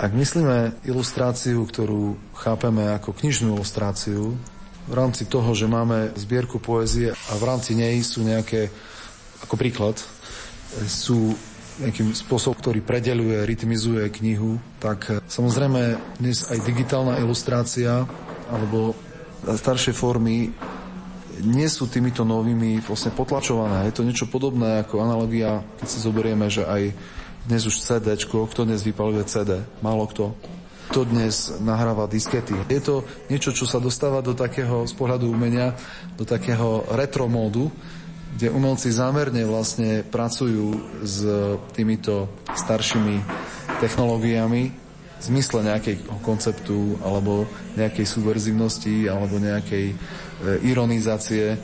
Ak 0.01 0.17
myslíme 0.17 0.81
ilustráciu, 0.89 1.61
ktorú 1.69 2.17
chápeme 2.33 2.89
ako 2.97 3.13
knižnú 3.13 3.53
ilustráciu, 3.53 4.33
v 4.89 4.93
rámci 4.97 5.29
toho, 5.29 5.53
že 5.53 5.69
máme 5.69 6.11
zbierku 6.17 6.57
poézie 6.57 7.13
a 7.13 7.33
v 7.37 7.43
rámci 7.45 7.77
nej 7.77 8.01
sú 8.01 8.25
nejaké, 8.25 8.73
ako 9.45 9.55
príklad, 9.55 9.95
sú 10.89 11.37
nejakým 11.81 12.13
spôsobom, 12.13 12.57
ktorý 12.57 12.81
predeluje, 12.83 13.41
rytmizuje 13.45 14.05
knihu, 14.21 14.61
tak 14.77 15.23
samozrejme 15.25 15.97
dnes 16.19 16.45
aj 16.49 16.59
digitálna 16.65 17.17
ilustrácia 17.21 18.05
alebo 18.51 18.93
staršie 19.45 19.93
formy 19.93 20.53
nie 21.41 21.67
sú 21.69 21.89
týmito 21.89 22.21
novými 22.21 22.85
vlastne 22.85 23.09
potlačované. 23.09 23.89
Je 23.89 23.95
to 23.97 24.05
niečo 24.05 24.29
podobné 24.29 24.85
ako 24.85 25.01
analogia, 25.01 25.65
keď 25.81 25.87
si 25.89 25.99
zoberieme, 26.03 26.45
že 26.51 26.67
aj 26.67 26.93
dnes 27.49 27.65
už 27.65 27.81
CD, 27.81 28.13
kto 28.21 28.61
dnes 28.61 28.85
vypaluje 28.85 29.25
CD? 29.25 29.65
Málo 29.81 30.05
kto. 30.05 30.37
Kto 30.93 31.07
dnes 31.07 31.49
nahráva 31.63 32.05
diskety? 32.05 32.53
Je 32.69 32.83
to 32.83 33.01
niečo, 33.31 33.55
čo 33.55 33.65
sa 33.65 33.81
dostáva 33.81 34.21
do 34.21 34.37
takého, 34.37 34.85
z 34.85 34.93
pohľadu 34.93 35.25
umenia, 35.31 35.73
do 36.19 36.27
takého 36.27 36.85
retro 36.93 37.25
módu, 37.25 37.71
kde 38.37 38.53
umelci 38.53 38.93
zámerne 38.93 39.41
vlastne 39.47 40.05
pracujú 40.05 40.77
s 41.01 41.25
týmito 41.73 42.29
staršími 42.53 43.23
technológiami, 43.81 44.80
zmysle 45.21 45.61
nejakej 45.61 46.01
konceptu 46.25 46.97
alebo 47.05 47.45
nejakej 47.77 48.05
subverzívnosti 48.05 49.05
alebo 49.05 49.37
nejakej 49.37 49.93
e, 49.93 49.95
ironizácie. 50.65 51.55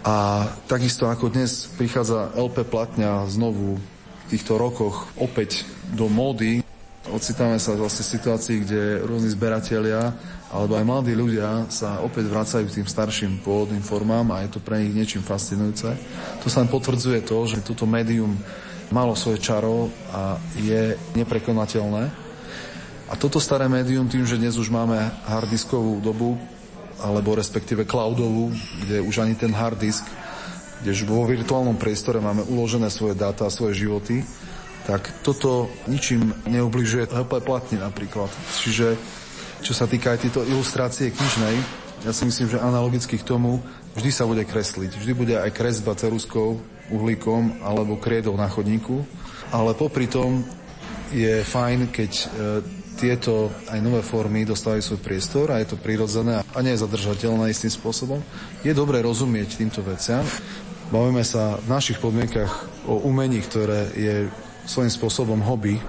A 0.00 0.48
takisto 0.64 1.12
ako 1.12 1.28
dnes 1.28 1.68
prichádza 1.76 2.32
LP 2.32 2.64
platňa 2.64 3.28
znovu 3.28 3.76
v 3.76 4.24
týchto 4.32 4.56
rokoch 4.56 5.12
opäť 5.20 5.68
do 5.92 6.08
módy, 6.08 6.64
ocitáme 7.12 7.60
sa 7.60 7.76
vlastne 7.76 8.06
v 8.06 8.12
situácii, 8.16 8.56
kde 8.64 8.82
rôzni 9.04 9.28
zberatelia 9.28 10.14
alebo 10.50 10.74
aj 10.74 10.84
mladí 10.84 11.14
ľudia 11.14 11.70
sa 11.70 12.02
opäť 12.02 12.26
vracajú 12.26 12.64
k 12.66 12.82
tým 12.82 12.88
starším 12.88 13.32
pôvodným 13.46 13.84
formám 13.84 14.34
a 14.34 14.42
je 14.42 14.56
to 14.56 14.60
pre 14.60 14.82
nich 14.82 14.92
niečím 14.92 15.22
fascinujúce. 15.22 15.94
To 16.42 16.48
sa 16.50 16.66
potvrdzuje 16.66 17.22
to, 17.22 17.36
že 17.46 17.62
toto 17.62 17.86
médium 17.86 18.34
malo 18.90 19.14
svoje 19.14 19.38
čaro 19.38 19.86
a 20.10 20.36
je 20.58 20.98
neprekonateľné 21.14 22.19
a 23.10 23.18
toto 23.18 23.42
staré 23.42 23.66
médium, 23.66 24.06
tým, 24.06 24.22
že 24.22 24.38
dnes 24.38 24.54
už 24.54 24.70
máme 24.70 24.94
harddiskovú 25.26 25.98
dobu, 25.98 26.38
alebo 27.02 27.34
respektíve 27.34 27.82
cloudovú, 27.82 28.54
kde 28.86 29.02
už 29.02 29.26
ani 29.26 29.34
ten 29.34 29.50
harddisk, 29.50 30.06
kde 30.80 30.94
už 30.94 31.10
vo 31.10 31.26
virtuálnom 31.26 31.74
priestore 31.74 32.22
máme 32.22 32.46
uložené 32.46 32.86
svoje 32.86 33.18
dáta 33.18 33.50
a 33.50 33.52
svoje 33.52 33.82
životy, 33.82 34.22
tak 34.86 35.10
toto 35.26 35.68
ničím 35.90 36.32
neubližuje 36.46 37.10
HP 37.10 37.42
platne 37.42 37.82
napríklad. 37.82 38.30
Čiže 38.62 38.94
čo 39.60 39.76
sa 39.76 39.90
týka 39.90 40.14
aj 40.14 40.30
tejto 40.30 40.46
ilustrácie 40.46 41.12
knižnej, 41.12 41.56
ja 42.00 42.16
si 42.16 42.24
myslím, 42.24 42.48
že 42.48 42.62
analogicky 42.62 43.20
k 43.20 43.28
tomu 43.28 43.60
vždy 43.92 44.10
sa 44.14 44.24
bude 44.24 44.46
kresliť. 44.46 44.96
Vždy 44.96 45.12
bude 45.12 45.34
aj 45.36 45.52
kresba 45.52 45.92
ceruskou, 45.92 46.56
uhlíkom 46.88 47.60
alebo 47.60 48.00
kriedou 48.00 48.32
na 48.40 48.48
chodníku. 48.48 49.04
Ale 49.52 49.76
popri 49.76 50.08
tom 50.08 50.40
je 51.12 51.44
fajn, 51.44 51.92
keď 51.92 52.12
e, 52.16 52.26
tieto 53.00 53.48
aj 53.72 53.80
nové 53.80 54.04
formy 54.04 54.44
dostávajú 54.44 54.84
svoj 54.84 55.00
priestor 55.00 55.48
a 55.48 55.58
je 55.64 55.72
to 55.72 55.80
prirodzené 55.80 56.44
a 56.44 56.58
nie 56.60 56.76
je 56.76 56.84
zadržateľné 56.84 57.48
istým 57.48 57.72
spôsobom. 57.72 58.20
Je 58.60 58.76
dobré 58.76 59.00
rozumieť 59.00 59.56
týmto 59.56 59.80
veciam. 59.80 60.20
Bavíme 60.92 61.24
sa 61.24 61.56
v 61.56 61.66
našich 61.72 61.96
podmienkach 61.96 62.50
o 62.84 63.00
umení, 63.08 63.40
ktoré 63.40 63.88
je 63.96 64.16
svojím 64.68 64.92
spôsobom 64.92 65.40
hobby. 65.40 65.80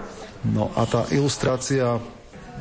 No 0.48 0.72
a 0.80 0.88
tá 0.88 1.04
ilustrácia 1.12 2.00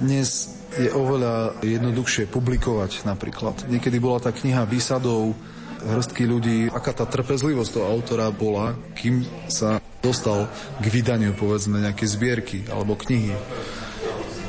dnes 0.03 0.59
je 0.75 0.91
oveľa 0.91 1.63
jednoduchšie 1.63 2.27
publikovať 2.27 3.07
napríklad. 3.07 3.71
Niekedy 3.71 4.03
bola 4.03 4.19
tá 4.19 4.35
kniha 4.35 4.67
výsadov 4.67 5.39
hrstky 5.81 6.29
ľudí, 6.29 6.69
aká 6.69 6.93
tá 6.93 7.09
trpezlivosť 7.09 7.71
toho 7.81 7.87
autora 7.89 8.29
bola, 8.35 8.77
kým 8.99 9.25
sa 9.49 9.81
dostal 10.01 10.49
k 10.81 10.85
vydaniu, 10.89 11.37
povedzme, 11.37 11.81
nejaké 11.81 12.05
zbierky 12.09 12.69
alebo 12.69 12.97
knihy. 12.97 13.33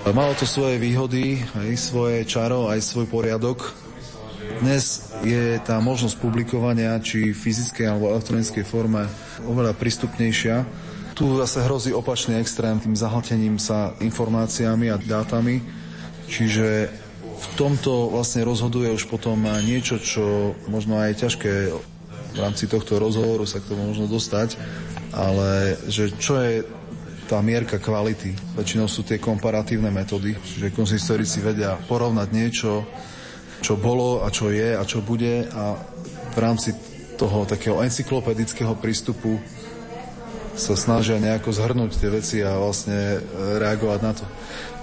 Malo 0.02 0.34
to 0.34 0.50
svoje 0.50 0.82
výhody, 0.82 1.46
aj 1.54 1.78
svoje 1.78 2.26
čaro, 2.26 2.74
aj 2.74 2.82
svoj 2.82 3.06
poriadok. 3.06 3.70
Dnes 4.66 5.14
je 5.22 5.62
tá 5.62 5.78
možnosť 5.78 6.18
publikovania, 6.18 6.98
či 6.98 7.30
v 7.30 7.38
fyzickej 7.38 7.86
alebo 7.86 8.10
elektronickej 8.10 8.66
forme, 8.66 9.06
oveľa 9.46 9.78
prístupnejšia. 9.78 10.66
Tu 11.14 11.30
zase 11.38 11.62
hrozí 11.62 11.94
opačný 11.94 12.42
extrém 12.42 12.82
tým 12.82 12.98
zahltením 12.98 13.62
sa 13.62 13.94
informáciami 14.02 14.90
a 14.90 14.98
dátami. 14.98 15.62
Čiže 16.26 16.90
v 17.22 17.46
tomto 17.54 18.10
vlastne 18.10 18.42
rozhoduje 18.42 18.90
už 18.90 19.06
potom 19.06 19.38
niečo, 19.62 20.02
čo 20.02 20.58
možno 20.66 20.98
aj 20.98 21.30
ťažké 21.30 21.54
v 22.34 22.38
rámci 22.42 22.66
tohto 22.66 22.98
rozhovoru 22.98 23.46
sa 23.46 23.62
k 23.62 23.70
tomu 23.70 23.94
možno 23.94 24.10
dostať, 24.10 24.58
ale 25.14 25.78
že 25.86 26.10
čo 26.18 26.42
je 26.42 26.81
tá 27.32 27.40
mierka 27.40 27.80
kvality. 27.80 28.36
Väčšinou 28.60 28.92
sú 28.92 29.08
tie 29.08 29.16
komparatívne 29.16 29.88
metódy, 29.88 30.36
že 30.36 30.76
konzistorici 30.76 31.40
vedia 31.40 31.80
porovnať 31.88 32.28
niečo, 32.28 32.84
čo 33.64 33.80
bolo 33.80 34.28
a 34.28 34.28
čo 34.28 34.52
je 34.52 34.76
a 34.76 34.84
čo 34.84 35.00
bude 35.00 35.48
a 35.48 35.80
v 36.36 36.38
rámci 36.44 36.76
toho 37.16 37.48
takého 37.48 37.80
encyklopedického 37.80 38.76
prístupu 38.76 39.40
sa 40.60 40.76
snažia 40.76 41.24
nejako 41.24 41.56
zhrnúť 41.56 41.92
tie 41.96 42.10
veci 42.12 42.38
a 42.44 42.60
vlastne 42.60 43.00
e, 43.16 43.20
reagovať 43.64 44.00
na 44.04 44.12
to. 44.12 44.28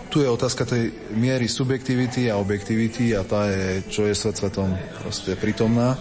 Tu 0.09 0.25
je 0.25 0.33
otázka 0.33 0.65
tej 0.65 1.13
miery 1.13 1.45
subjektivity 1.53 2.33
a 2.33 2.41
objektivity 2.41 3.13
a 3.13 3.29
tá 3.29 3.45
je, 3.53 3.85
čo 3.93 4.09
je 4.09 4.17
svet 4.17 4.41
svetom 4.41 4.73
proste 5.05 5.37
prítomná 5.37 6.01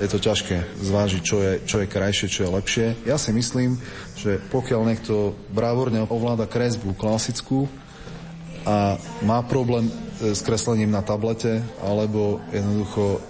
je 0.00 0.08
to 0.08 0.18
ťažké 0.22 0.80
zvážiť, 0.80 1.22
čo 1.22 1.36
je, 1.42 1.52
čo 1.68 1.76
je 1.82 1.90
krajšie, 1.90 2.26
čo 2.32 2.48
je 2.48 2.54
lepšie. 2.54 2.86
Ja 3.04 3.20
si 3.20 3.34
myslím, 3.34 3.76
že 4.16 4.40
pokiaľ 4.48 4.80
niekto 4.88 5.36
brávorne 5.52 6.06
ovláda 6.08 6.48
kresbu 6.48 6.96
klasickú 6.96 7.68
a 8.64 8.96
má 9.26 9.42
problém 9.44 9.90
e, 9.90 9.92
s 10.32 10.40
kreslením 10.40 10.94
na 10.94 11.02
tablete, 11.02 11.60
alebo 11.82 12.38
jednoducho 12.54 13.18
e, 13.18 13.20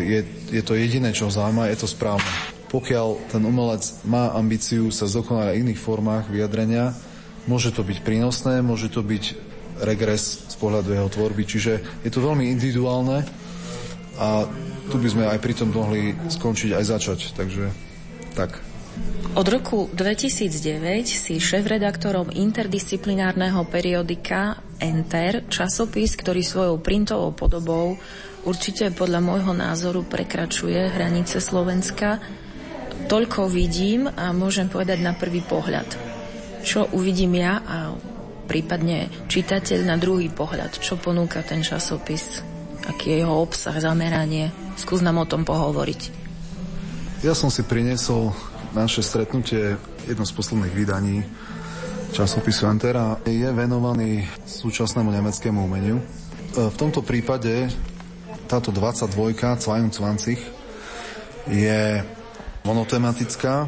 je, 0.00 0.20
je 0.50 0.62
to 0.64 0.74
jediné, 0.74 1.12
čo 1.12 1.28
ho 1.28 1.32
zaujíma, 1.32 1.70
je 1.70 1.78
to 1.84 1.88
správne. 1.88 2.26
Pokiaľ 2.72 3.28
ten 3.28 3.44
umelec 3.44 3.84
má 4.08 4.32
ambíciu 4.32 4.88
sa 4.88 5.04
zdokonať 5.04 5.52
v 5.52 5.60
iných 5.60 5.80
formách 5.80 6.32
vyjadrenia, 6.32 6.96
môže 7.44 7.68
to 7.68 7.84
byť 7.84 8.00
prínosné, 8.00 8.64
môže 8.64 8.88
to 8.88 9.04
byť 9.04 9.52
regres 9.82 10.48
z 10.48 10.54
pohľadu 10.56 10.94
jeho 10.94 11.08
tvorby, 11.10 11.42
čiže 11.44 11.72
je 12.00 12.10
to 12.10 12.24
veľmi 12.24 12.48
individuálne 12.48 13.26
a 14.16 14.46
tu 14.90 14.96
by 14.98 15.08
sme 15.08 15.24
aj 15.28 15.38
pri 15.38 15.54
tom 15.54 15.70
mohli 15.70 16.16
skončiť 16.16 16.70
aj 16.74 16.84
začať. 16.84 17.18
Takže 17.36 17.64
tak. 18.34 18.58
Od 19.32 19.48
roku 19.48 19.88
2009 19.96 21.08
si 21.08 21.40
šéf-redaktorom 21.40 22.28
interdisciplinárneho 22.28 23.64
periodika 23.64 24.60
Enter, 24.76 25.48
časopis, 25.48 26.18
ktorý 26.20 26.44
svojou 26.44 26.76
printovou 26.82 27.32
podobou 27.32 27.96
určite 28.44 28.92
podľa 28.92 29.24
môjho 29.24 29.56
názoru 29.56 30.04
prekračuje 30.04 30.92
hranice 30.92 31.40
Slovenska. 31.40 32.20
Toľko 33.08 33.48
vidím 33.48 34.10
a 34.10 34.36
môžem 34.36 34.68
povedať 34.68 35.00
na 35.00 35.16
prvý 35.16 35.40
pohľad. 35.40 35.88
Čo 36.60 36.92
uvidím 36.92 37.40
ja 37.40 37.64
a 37.64 37.96
prípadne 38.46 39.08
čitateľ 39.32 39.80
na 39.88 39.96
druhý 39.96 40.28
pohľad, 40.28 40.76
čo 40.76 41.00
ponúka 41.00 41.40
ten 41.40 41.64
časopis, 41.64 42.51
aký 42.88 43.14
je 43.14 43.16
jeho 43.22 43.34
obsah, 43.42 43.76
zameranie. 43.78 44.50
Skús 44.78 45.00
nám 45.04 45.22
o 45.22 45.26
tom 45.28 45.46
pohovoriť. 45.46 46.22
Ja 47.22 47.38
som 47.38 47.54
si 47.54 47.62
priniesol 47.62 48.34
naše 48.74 49.04
stretnutie, 49.04 49.78
jedno 50.08 50.24
z 50.26 50.32
posledných 50.34 50.74
vydaní 50.74 51.22
časopisu 52.12 52.66
Antera, 52.66 53.20
je 53.24 53.46
venovaný 53.54 54.26
súčasnému 54.44 55.08
nemeckému 55.08 55.64
umeniu. 55.64 56.02
E, 56.02 56.04
v 56.68 56.76
tomto 56.76 57.00
prípade 57.00 57.70
táto 58.50 58.74
22 58.74 59.32
22 59.56 60.36
je 61.48 61.80
monotematická 62.62 63.66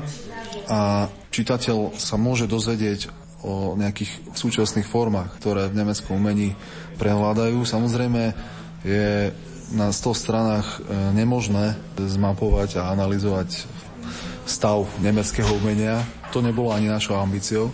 a 0.69 1.09
čitateľ 1.31 1.97
sa 1.99 2.15
môže 2.15 2.47
dozvedieť 2.47 3.11
o 3.45 3.77
nejakých 3.77 4.33
súčasných 4.33 4.89
formách, 4.89 5.37
ktoré 5.37 5.69
v 5.69 5.79
nemeckom 5.85 6.17
umení 6.17 6.57
prehľadajú. 6.97 7.61
Samozrejme 7.65 8.33
je 8.85 9.33
na 9.73 9.89
100 9.91 10.13
stranách 10.13 10.67
e, 10.69 10.79
nemožné 11.17 11.75
zmapovať 11.97 12.79
a 12.79 12.93
analyzovať 12.93 13.65
stav 14.45 14.85
nemeckého 15.01 15.49
umenia. 15.57 16.05
To 16.37 16.45
nebolo 16.45 16.71
ani 16.71 16.93
našou 16.93 17.17
ambíciou. 17.17 17.73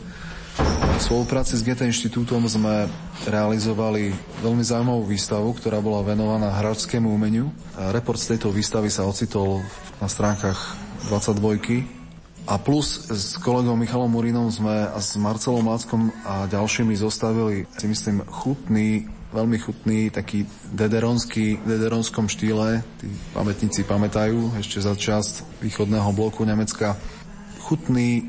V 1.01 1.03
spolupráci 1.03 1.57
s 1.57 1.64
Goethe 1.64 1.88
inštitútom 1.88 2.44
sme 2.46 2.87
realizovali 3.25 4.12
veľmi 4.44 4.61
zaujímavú 4.61 5.09
výstavu, 5.09 5.51
ktorá 5.57 5.81
bola 5.81 6.05
venovaná 6.05 6.53
hráčskému 6.53 7.09
umeniu. 7.09 7.51
Report 7.75 8.20
z 8.20 8.37
tejto 8.37 8.53
výstavy 8.53 8.92
sa 8.92 9.09
ocitol 9.09 9.64
na 9.99 10.07
stránkach 10.07 10.77
22 11.09 12.01
a 12.44 12.55
plus 12.61 13.09
s 13.09 13.40
kolegom 13.40 13.79
Michalom 13.81 14.12
Murinom 14.12 14.53
sme 14.53 14.92
a 14.92 14.99
s 15.01 15.16
Marcelom 15.16 15.64
Láckom 15.64 16.12
a 16.29 16.44
ďalšími 16.51 16.92
zostavili, 16.99 17.64
si 17.79 17.87
myslím, 17.88 18.27
chutný 18.29 19.09
veľmi 19.31 19.59
chutný, 19.62 20.11
taký 20.11 20.43
dederonský, 20.75 21.62
dederonskom 21.62 22.27
štýle. 22.27 22.83
Tí 22.99 23.07
pamätníci 23.35 23.87
pamätajú 23.87 24.59
ešte 24.59 24.83
za 24.83 24.95
čas 24.99 25.47
východného 25.62 26.11
bloku 26.11 26.43
Nemecka. 26.43 26.99
Chutný 27.62 28.21
e, 28.21 28.23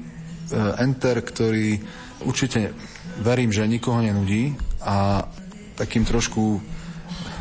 enter, 0.78 1.26
ktorý 1.26 1.82
určite 2.22 2.78
verím, 3.26 3.50
že 3.50 3.66
nikoho 3.66 4.02
nenudí 4.02 4.54
a 4.86 5.26
takým 5.74 6.06
trošku 6.06 6.62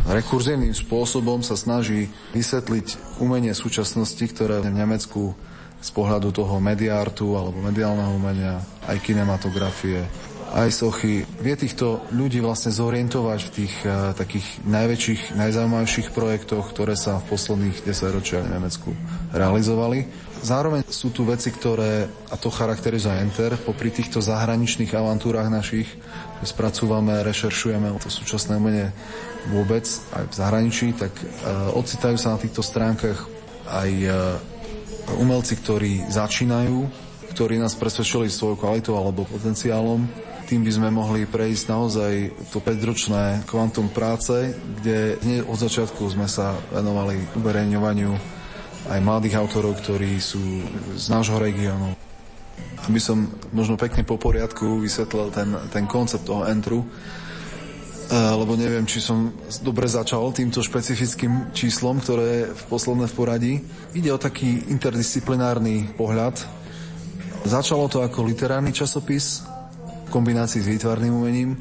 rekurzívnym 0.08 0.72
spôsobom 0.72 1.44
sa 1.44 1.60
snaží 1.60 2.08
vysvetliť 2.32 3.20
umenie 3.20 3.52
súčasnosti, 3.52 4.24
ktoré 4.32 4.64
v 4.64 4.72
Nemecku 4.72 5.36
z 5.80 5.90
pohľadu 5.92 6.32
toho 6.32 6.60
mediártu 6.60 7.36
alebo 7.36 7.60
mediálneho 7.60 8.12
umenia, 8.16 8.60
aj 8.88 9.00
kinematografie, 9.00 10.04
aj 10.50 10.68
sochy. 10.74 11.22
Vie 11.38 11.54
týchto 11.54 12.02
ľudí 12.10 12.42
vlastne 12.42 12.74
zorientovať 12.74 13.38
v 13.46 13.50
tých 13.54 13.74
uh, 13.86 14.10
takých 14.18 14.46
najväčších, 14.66 15.38
najzaujímavejších 15.38 16.08
projektoch, 16.10 16.74
ktoré 16.74 16.98
sa 16.98 17.22
v 17.22 17.30
posledných 17.30 17.86
10 17.86 18.16
ročiach 18.18 18.42
v 18.46 18.52
Nemecku 18.58 18.90
realizovali. 19.30 20.10
Zároveň 20.40 20.88
sú 20.88 21.12
tu 21.14 21.22
veci, 21.28 21.52
ktoré, 21.52 22.08
a 22.32 22.34
to 22.34 22.50
charakterizuje 22.50 23.12
Enter, 23.12 23.60
popri 23.60 23.92
týchto 23.92 24.18
zahraničných 24.24 24.90
avantúrach 24.96 25.52
našich, 25.52 25.86
spracúvame, 26.42 27.20
rešeršujeme 27.20 27.92
to 28.00 28.08
súčasné 28.08 28.56
umenie 28.56 28.88
vôbec 29.52 29.84
aj 30.16 30.24
v 30.32 30.34
zahraničí, 30.34 30.86
tak 30.96 31.12
uh, 31.14 31.70
ocitajú 31.78 32.16
sa 32.18 32.34
na 32.34 32.38
týchto 32.42 32.64
stránkach 32.64 33.22
aj 33.70 33.90
uh, 34.02 34.14
umelci, 35.20 35.54
ktorí 35.60 36.10
začínajú, 36.10 36.88
ktorí 37.36 37.62
nás 37.62 37.78
presvedčili 37.78 38.26
svojou 38.26 38.58
kvalitou 38.58 38.98
alebo 38.98 39.28
potenciálom 39.28 40.29
tým 40.50 40.66
by 40.66 40.72
sme 40.74 40.90
mohli 40.90 41.30
prejsť 41.30 41.64
naozaj 41.70 42.12
to 42.50 42.58
5-ročné 42.58 43.46
kvantum 43.46 43.86
práce, 43.86 44.50
kde 44.82 45.14
od 45.46 45.54
začiatku 45.54 46.02
sme 46.10 46.26
sa 46.26 46.58
venovali 46.74 47.38
uverejňovaniu 47.38 48.10
aj 48.90 48.98
mladých 48.98 49.38
autorov, 49.38 49.78
ktorí 49.78 50.18
sú 50.18 50.42
z 50.98 51.06
nášho 51.06 51.38
regiónu. 51.38 51.94
Aby 52.82 52.98
som 52.98 53.30
možno 53.54 53.78
pekne 53.78 54.02
po 54.02 54.18
poriadku 54.18 54.82
vysvetlil 54.82 55.30
ten, 55.30 55.54
ten 55.70 55.86
koncept 55.86 56.26
toho 56.26 56.42
entru, 56.42 56.82
eh, 56.82 58.18
lebo 58.18 58.58
neviem, 58.58 58.82
či 58.90 58.98
som 58.98 59.30
dobre 59.62 59.86
začal 59.86 60.34
týmto 60.34 60.66
špecifickým 60.66 61.54
číslom, 61.54 62.02
ktoré 62.02 62.26
je 62.26 62.42
v 62.58 62.62
posledné 62.66 63.06
v 63.06 63.14
poradí. 63.14 63.54
Ide 63.94 64.10
o 64.10 64.18
taký 64.18 64.66
interdisciplinárny 64.66 65.94
pohľad. 65.94 66.42
Začalo 67.46 67.86
to 67.86 68.02
ako 68.02 68.26
literárny 68.26 68.74
časopis, 68.74 69.46
kombinácii 70.10 70.60
s 70.60 70.70
výtvarným 70.70 71.14
umením. 71.14 71.56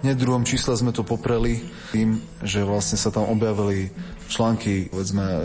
V 0.00 0.16
druhom 0.16 0.48
čísle 0.48 0.72
sme 0.72 0.96
to 0.96 1.04
popreli 1.04 1.60
tým, 1.92 2.16
že 2.40 2.64
vlastne 2.64 2.96
sa 2.96 3.12
tam 3.12 3.28
objavili 3.28 3.92
články 4.32 4.88
povedzme, 4.88 5.20
e, 5.28 5.38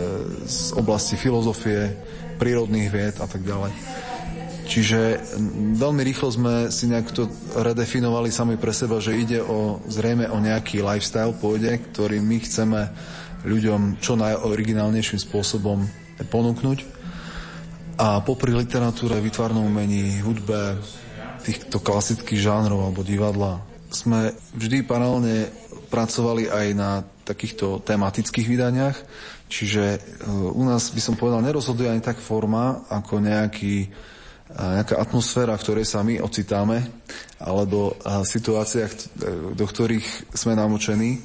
z 0.48 0.72
oblasti 0.80 1.20
filozofie, 1.20 1.92
prírodných 2.40 2.88
vied 2.88 3.16
a 3.20 3.28
tak 3.28 3.44
ďalej. 3.44 3.72
Čiže 4.66 5.22
veľmi 5.78 6.02
rýchlo 6.02 6.28
sme 6.32 6.54
si 6.74 6.90
nejak 6.90 7.14
to 7.14 7.30
redefinovali 7.54 8.34
sami 8.34 8.58
pre 8.58 8.74
seba, 8.74 8.98
že 8.98 9.14
ide 9.14 9.38
o, 9.38 9.78
zrejme 9.86 10.26
o 10.26 10.42
nejaký 10.42 10.82
lifestyle 10.82 11.30
pôjde, 11.38 11.78
ktorý 11.94 12.18
my 12.18 12.36
chceme 12.42 12.80
ľuďom 13.46 14.02
čo 14.02 14.18
najoriginálnejším 14.18 15.22
spôsobom 15.22 15.86
ponúknuť. 16.32 16.82
A 17.96 18.20
popri 18.20 18.52
literatúre, 18.52 19.22
vytvarnom 19.22 19.70
umení, 19.70 20.18
hudbe, 20.20 20.82
týchto 21.46 21.78
klasických 21.78 22.42
žánrov 22.42 22.90
alebo 22.90 23.06
divadla 23.06 23.62
sme 23.90 24.34
vždy 24.58 24.82
paralelne 24.82 25.46
pracovali 25.86 26.50
aj 26.50 26.66
na 26.74 27.06
takýchto 27.22 27.82
tematických 27.86 28.46
vydaniach, 28.46 28.96
čiže 29.46 29.84
e, 29.94 29.98
u 30.30 30.62
nás 30.66 30.90
by 30.90 31.00
som 31.02 31.14
povedal, 31.14 31.42
nerozhoduje 31.42 31.86
ani 31.86 32.02
tak 32.02 32.18
forma, 32.18 32.86
ako 32.90 33.22
nejaký, 33.22 33.86
e, 33.86 33.88
nejaká 34.52 34.98
atmosféra, 34.98 35.54
v 35.54 35.62
ktorej 35.62 35.86
sa 35.86 36.02
my 36.02 36.18
ocitáme, 36.18 36.82
alebo 37.38 37.94
v 38.02 38.26
situáciách, 38.26 38.92
e, 38.92 38.98
do 39.54 39.64
ktorých 39.66 40.34
sme 40.34 40.58
namočení. 40.58 41.22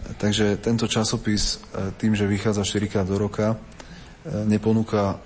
Takže 0.00 0.58
tento 0.64 0.88
časopis 0.88 1.60
tým, 2.00 2.16
že 2.16 2.24
vychádza 2.24 2.64
4 2.64 2.88
krát 2.88 3.04
do 3.04 3.20
roka, 3.20 3.52
neponúka 4.48 5.20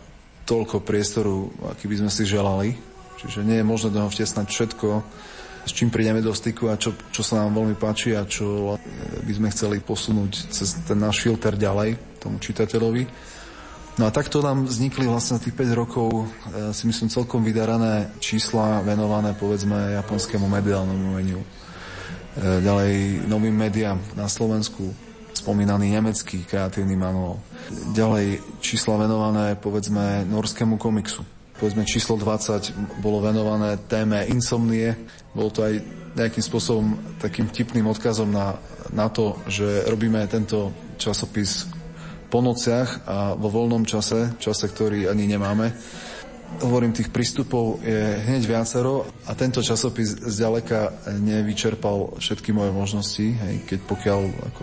toľko 0.50 0.83
priestoru, 0.83 1.46
aký 1.70 1.87
by 1.87 2.02
sme 2.02 2.11
si 2.11 2.26
želali 2.26 2.74
Čiže 3.20 3.46
nie 3.46 3.62
je 3.62 3.66
možné 3.66 3.88
do 3.94 4.03
neho 4.03 4.11
vtesnať 4.11 4.46
všetko, 4.50 4.88
s 5.64 5.72
čím 5.72 5.88
prídeme 5.88 6.20
do 6.20 6.37
styku 6.37 6.68
a 6.68 6.77
čo, 6.77 6.92
čo 7.09 7.24
sa 7.24 7.40
nám 7.40 7.57
veľmi 7.57 7.77
páči 7.81 8.12
a 8.12 8.29
čo 8.29 8.77
by 9.24 9.33
sme 9.33 9.48
chceli 9.48 9.81
posunúť 9.81 10.53
cez 10.53 10.77
ten 10.85 11.00
náš 11.00 11.24
filter 11.24 11.57
ďalej 11.57 11.96
tomu 12.20 12.37
čitateľovi. 12.37 13.09
No 13.94 14.11
a 14.11 14.11
takto 14.11 14.42
nám 14.42 14.66
vznikli 14.66 15.07
vlastne 15.07 15.38
tých 15.38 15.55
5 15.55 15.70
rokov, 15.72 16.11
e, 16.11 16.24
si 16.74 16.85
myslím, 16.90 17.07
celkom 17.07 17.46
vydarané 17.46 18.11
čísla 18.18 18.83
venované 18.83 19.38
povedzme 19.38 19.94
japonskému 20.03 20.50
mediálnemu 20.50 21.05
umeniu. 21.14 21.38
E, 21.38 21.46
ďalej 22.59 23.22
novým 23.31 23.55
médiám 23.55 24.03
na 24.18 24.27
Slovensku, 24.27 24.90
spomínaný 25.31 25.94
nemecký 25.94 26.42
kreatívny 26.42 26.98
manuál. 26.98 27.38
Ďalej 27.94 28.42
čísla 28.59 28.98
venované 28.98 29.55
povedzme 29.55 30.27
norskému 30.27 30.74
komiksu 30.74 31.22
povedzme 31.59 31.87
číslo 31.87 32.19
20 32.19 32.99
bolo 32.99 33.23
venované 33.23 33.79
téme 33.87 34.27
insomnie. 34.31 34.95
Bolo 35.35 35.51
to 35.51 35.62
aj 35.62 35.75
nejakým 36.14 36.45
spôsobom 36.45 37.19
takým 37.19 37.51
tipným 37.51 37.90
odkazom 37.90 38.31
na, 38.31 38.59
na 38.95 39.11
to, 39.11 39.38
že 39.51 39.87
robíme 39.90 40.23
tento 40.31 40.71
časopis 40.99 41.67
po 42.31 42.43
nociach 42.43 43.07
a 43.07 43.17
vo 43.35 43.51
voľnom 43.51 43.87
čase, 43.87 44.35
čase, 44.38 44.67
ktorý 44.71 45.11
ani 45.11 45.27
nemáme. 45.27 45.75
Hovorím, 46.62 46.95
tých 46.95 47.11
prístupov 47.11 47.83
je 47.83 48.14
hneď 48.31 48.47
viacero 48.47 49.11
a 49.27 49.35
tento 49.35 49.59
časopis 49.59 50.14
zďaleka 50.23 51.11
nevyčerpal 51.19 52.14
všetky 52.23 52.55
moje 52.55 52.71
možnosti, 52.71 53.27
hej, 53.27 53.55
keď 53.67 53.79
pokiaľ 53.90 54.21
ako 54.55 54.62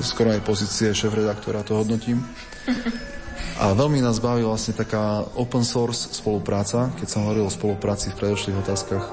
skoro 0.00 0.32
aj 0.32 0.44
pozície 0.44 0.96
šéf-redaktora 0.96 1.64
to 1.64 1.76
hodnotím. 1.76 2.24
A 3.54 3.70
veľmi 3.70 4.02
nás 4.02 4.18
baví 4.18 4.42
vlastne 4.42 4.74
taká 4.74 5.22
open 5.38 5.62
source 5.62 6.10
spolupráca, 6.10 6.90
keď 6.98 7.06
som 7.06 7.22
hovoril 7.22 7.46
o 7.46 7.54
spolupráci 7.54 8.10
v 8.10 8.18
predošlých 8.18 8.58
otázkach. 8.66 9.04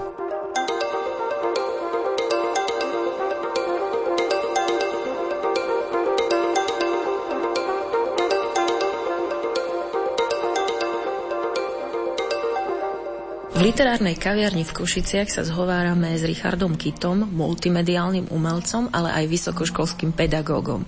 V 13.54 13.60
literárnej 13.62 14.18
kaviarni 14.18 14.66
v 14.66 14.74
Košiciach 14.74 15.30
sa 15.30 15.46
zhovárame 15.46 16.18
s 16.18 16.26
Richardom 16.26 16.74
Kitom, 16.74 17.30
multimediálnym 17.30 18.34
umelcom, 18.34 18.90
ale 18.90 19.14
aj 19.22 19.30
vysokoškolským 19.30 20.18
pedagógom. 20.18 20.82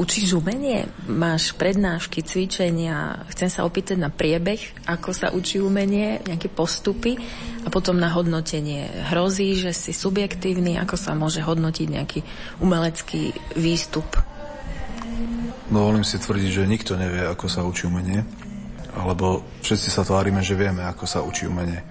Učíš 0.00 0.32
umenie? 0.40 0.88
Máš 1.04 1.52
prednášky, 1.52 2.24
cvičenia? 2.24 3.20
Chcem 3.28 3.52
sa 3.52 3.68
opýtať 3.68 4.00
na 4.00 4.08
priebeh, 4.08 4.88
ako 4.88 5.12
sa 5.12 5.28
učí 5.28 5.60
umenie, 5.60 6.24
nejaké 6.24 6.48
postupy 6.48 7.20
a 7.60 7.68
potom 7.68 8.00
na 8.00 8.08
hodnotenie. 8.08 8.88
Hrozí, 9.12 9.60
že 9.60 9.76
si 9.76 9.92
subjektívny, 9.92 10.80
ako 10.80 10.96
sa 10.96 11.12
môže 11.12 11.44
hodnotiť 11.44 11.86
nejaký 11.92 12.20
umelecký 12.64 13.36
výstup? 13.60 14.08
Dovolím 15.68 16.08
si 16.08 16.16
tvrdiť, 16.16 16.48
že 16.48 16.64
nikto 16.64 16.96
nevie, 16.96 17.20
ako 17.28 17.46
sa 17.52 17.60
učí 17.68 17.84
umenie 17.84 18.24
alebo 18.96 19.46
všetci 19.62 19.88
sa 19.92 20.02
tvárime, 20.02 20.42
že 20.42 20.58
vieme, 20.58 20.82
ako 20.82 21.04
sa 21.06 21.22
učí 21.22 21.46
umenie. 21.46 21.84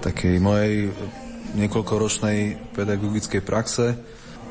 Takej 0.00 0.40
mojej 0.40 0.90
niekoľkoročnej 1.52 2.72
pedagogickej 2.72 3.42
praxe, 3.44 3.98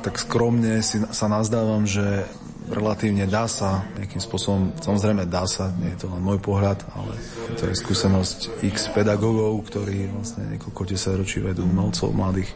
tak 0.01 0.17
skromne 0.17 0.81
si, 0.81 1.01
sa 1.13 1.29
nazdávam, 1.29 1.85
že 1.85 2.25
relatívne 2.71 3.27
dá 3.27 3.45
sa 3.45 3.83
nejakým 3.99 4.23
spôsobom, 4.23 4.71
samozrejme 4.79 5.27
dá 5.27 5.43
sa, 5.45 5.69
nie 5.77 5.91
je 5.93 6.03
to 6.03 6.07
len 6.09 6.23
môj 6.23 6.39
pohľad, 6.39 6.81
ale 6.95 7.13
to 7.59 7.67
je 7.67 7.75
skúsenosť 7.75 8.63
x 8.63 8.89
pedagógov, 8.95 9.59
ktorí 9.67 10.07
vlastne 10.09 10.47
niekoľko 10.55 10.81
ročí 11.19 11.43
vedú 11.43 11.67
umelcov 11.67 12.15
mladých. 12.15 12.49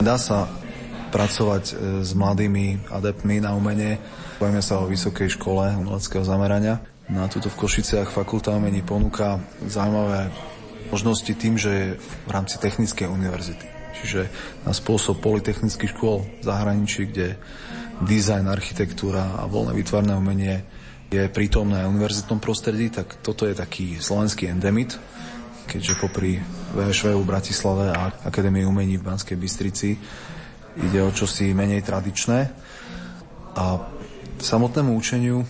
Dá 0.00 0.16
sa 0.16 0.48
pracovať 1.08 1.64
e, 1.68 1.74
s 2.04 2.12
mladými 2.12 2.92
adeptmi 2.92 3.40
na 3.40 3.56
umenie. 3.56 3.96
Bavíme 4.36 4.60
sa 4.60 4.84
o 4.84 4.90
vysokej 4.90 5.40
škole 5.40 5.72
umeleckého 5.76 6.24
zamerania 6.24 6.84
na 7.08 7.24
túto 7.24 7.48
v 7.48 7.64
Košiciach 7.64 8.12
fakulta 8.12 8.52
umení 8.52 8.84
ponúka 8.84 9.40
zaujímavé 9.64 10.28
možnosti 10.92 11.32
tým, 11.32 11.56
že 11.56 11.70
je 11.72 11.86
v 12.00 12.30
rámci 12.30 12.60
technickej 12.60 13.08
univerzity. 13.08 13.77
Čiže 13.96 14.28
na 14.62 14.72
spôsob 14.76 15.24
polytechnických 15.24 15.92
škôl 15.96 16.24
v 16.24 16.42
zahraničí, 16.44 17.08
kde 17.08 17.40
dizajn, 18.04 18.46
architektúra 18.46 19.40
a 19.40 19.50
voľné 19.50 19.74
vytvarné 19.74 20.14
umenie 20.14 20.62
je 21.08 21.24
prítomné 21.32 21.82
v 21.82 21.96
univerzitnom 21.96 22.38
prostredí, 22.38 22.92
tak 22.92 23.24
toto 23.24 23.48
je 23.48 23.56
taký 23.56 23.96
slovenský 23.96 24.46
endemit, 24.52 24.94
keďže 25.64 26.00
popri 26.00 26.36
VŠV 26.76 27.16
v 27.16 27.28
Bratislave 27.28 27.86
a 27.90 28.12
Akadémie 28.28 28.68
umení 28.68 29.00
v 29.00 29.06
Banskej 29.08 29.36
Bystrici 29.40 29.96
ide 30.78 31.00
o 31.02 31.10
čosi 31.10 31.50
menej 31.56 31.82
tradičné. 31.82 32.38
A 33.58 33.82
samotnému 34.38 34.94
učeniu 34.94 35.42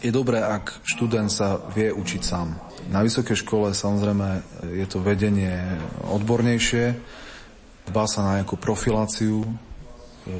je 0.00 0.12
dobré, 0.14 0.40
ak 0.40 0.84
študent 0.86 1.28
sa 1.28 1.60
vie 1.74 1.90
učiť 1.92 2.22
sám. 2.22 2.54
Na 2.88 3.04
vysokej 3.04 3.44
škole 3.44 3.74
samozrejme 3.76 4.40
je 4.80 4.86
to 4.88 5.04
vedenie 5.04 5.76
odbornejšie, 6.08 6.96
dbá 7.90 8.06
sa 8.06 8.22
na 8.22 8.32
nejakú 8.38 8.54
profiláciu, 8.54 9.42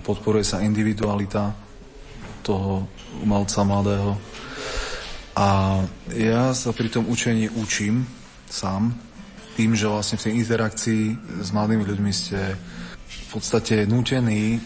podporuje 0.06 0.46
sa 0.46 0.62
individualita 0.62 1.50
toho 2.46 2.86
umelca 3.20 3.66
mladého. 3.66 4.14
A 5.34 5.80
ja 6.14 6.54
sa 6.54 6.70
pri 6.70 6.88
tom 6.90 7.10
učení 7.10 7.50
učím 7.58 8.06
sám, 8.46 8.94
tým, 9.58 9.74
že 9.76 9.90
vlastne 9.90 10.16
v 10.16 10.24
tej 10.24 10.32
interakcii 10.40 11.02
s 11.42 11.48
mladými 11.52 11.84
ľuďmi 11.84 12.12
ste 12.14 12.56
v 13.10 13.24
podstate 13.34 13.84
nútení 13.84 14.56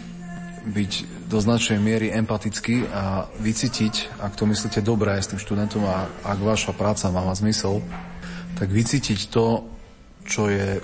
byť 0.65 0.93
do 1.29 1.39
značnej 1.41 1.77
miery 1.77 2.09
empatický 2.13 2.89
a 2.89 3.29
vycítiť, 3.43 4.23
ak 4.23 4.33
to 4.39 4.49
myslíte 4.49 4.81
dobre 4.81 5.13
aj 5.13 5.23
s 5.25 5.31
tým 5.35 5.41
študentom 5.41 5.85
a 5.85 6.09
ak 6.25 6.39
vaša 6.41 6.73
práca 6.73 7.13
má 7.13 7.33
zmysel, 7.37 7.85
tak 8.57 8.73
vycítiť 8.73 9.29
to, 9.29 9.67
čo 10.25 10.49
je 10.49 10.81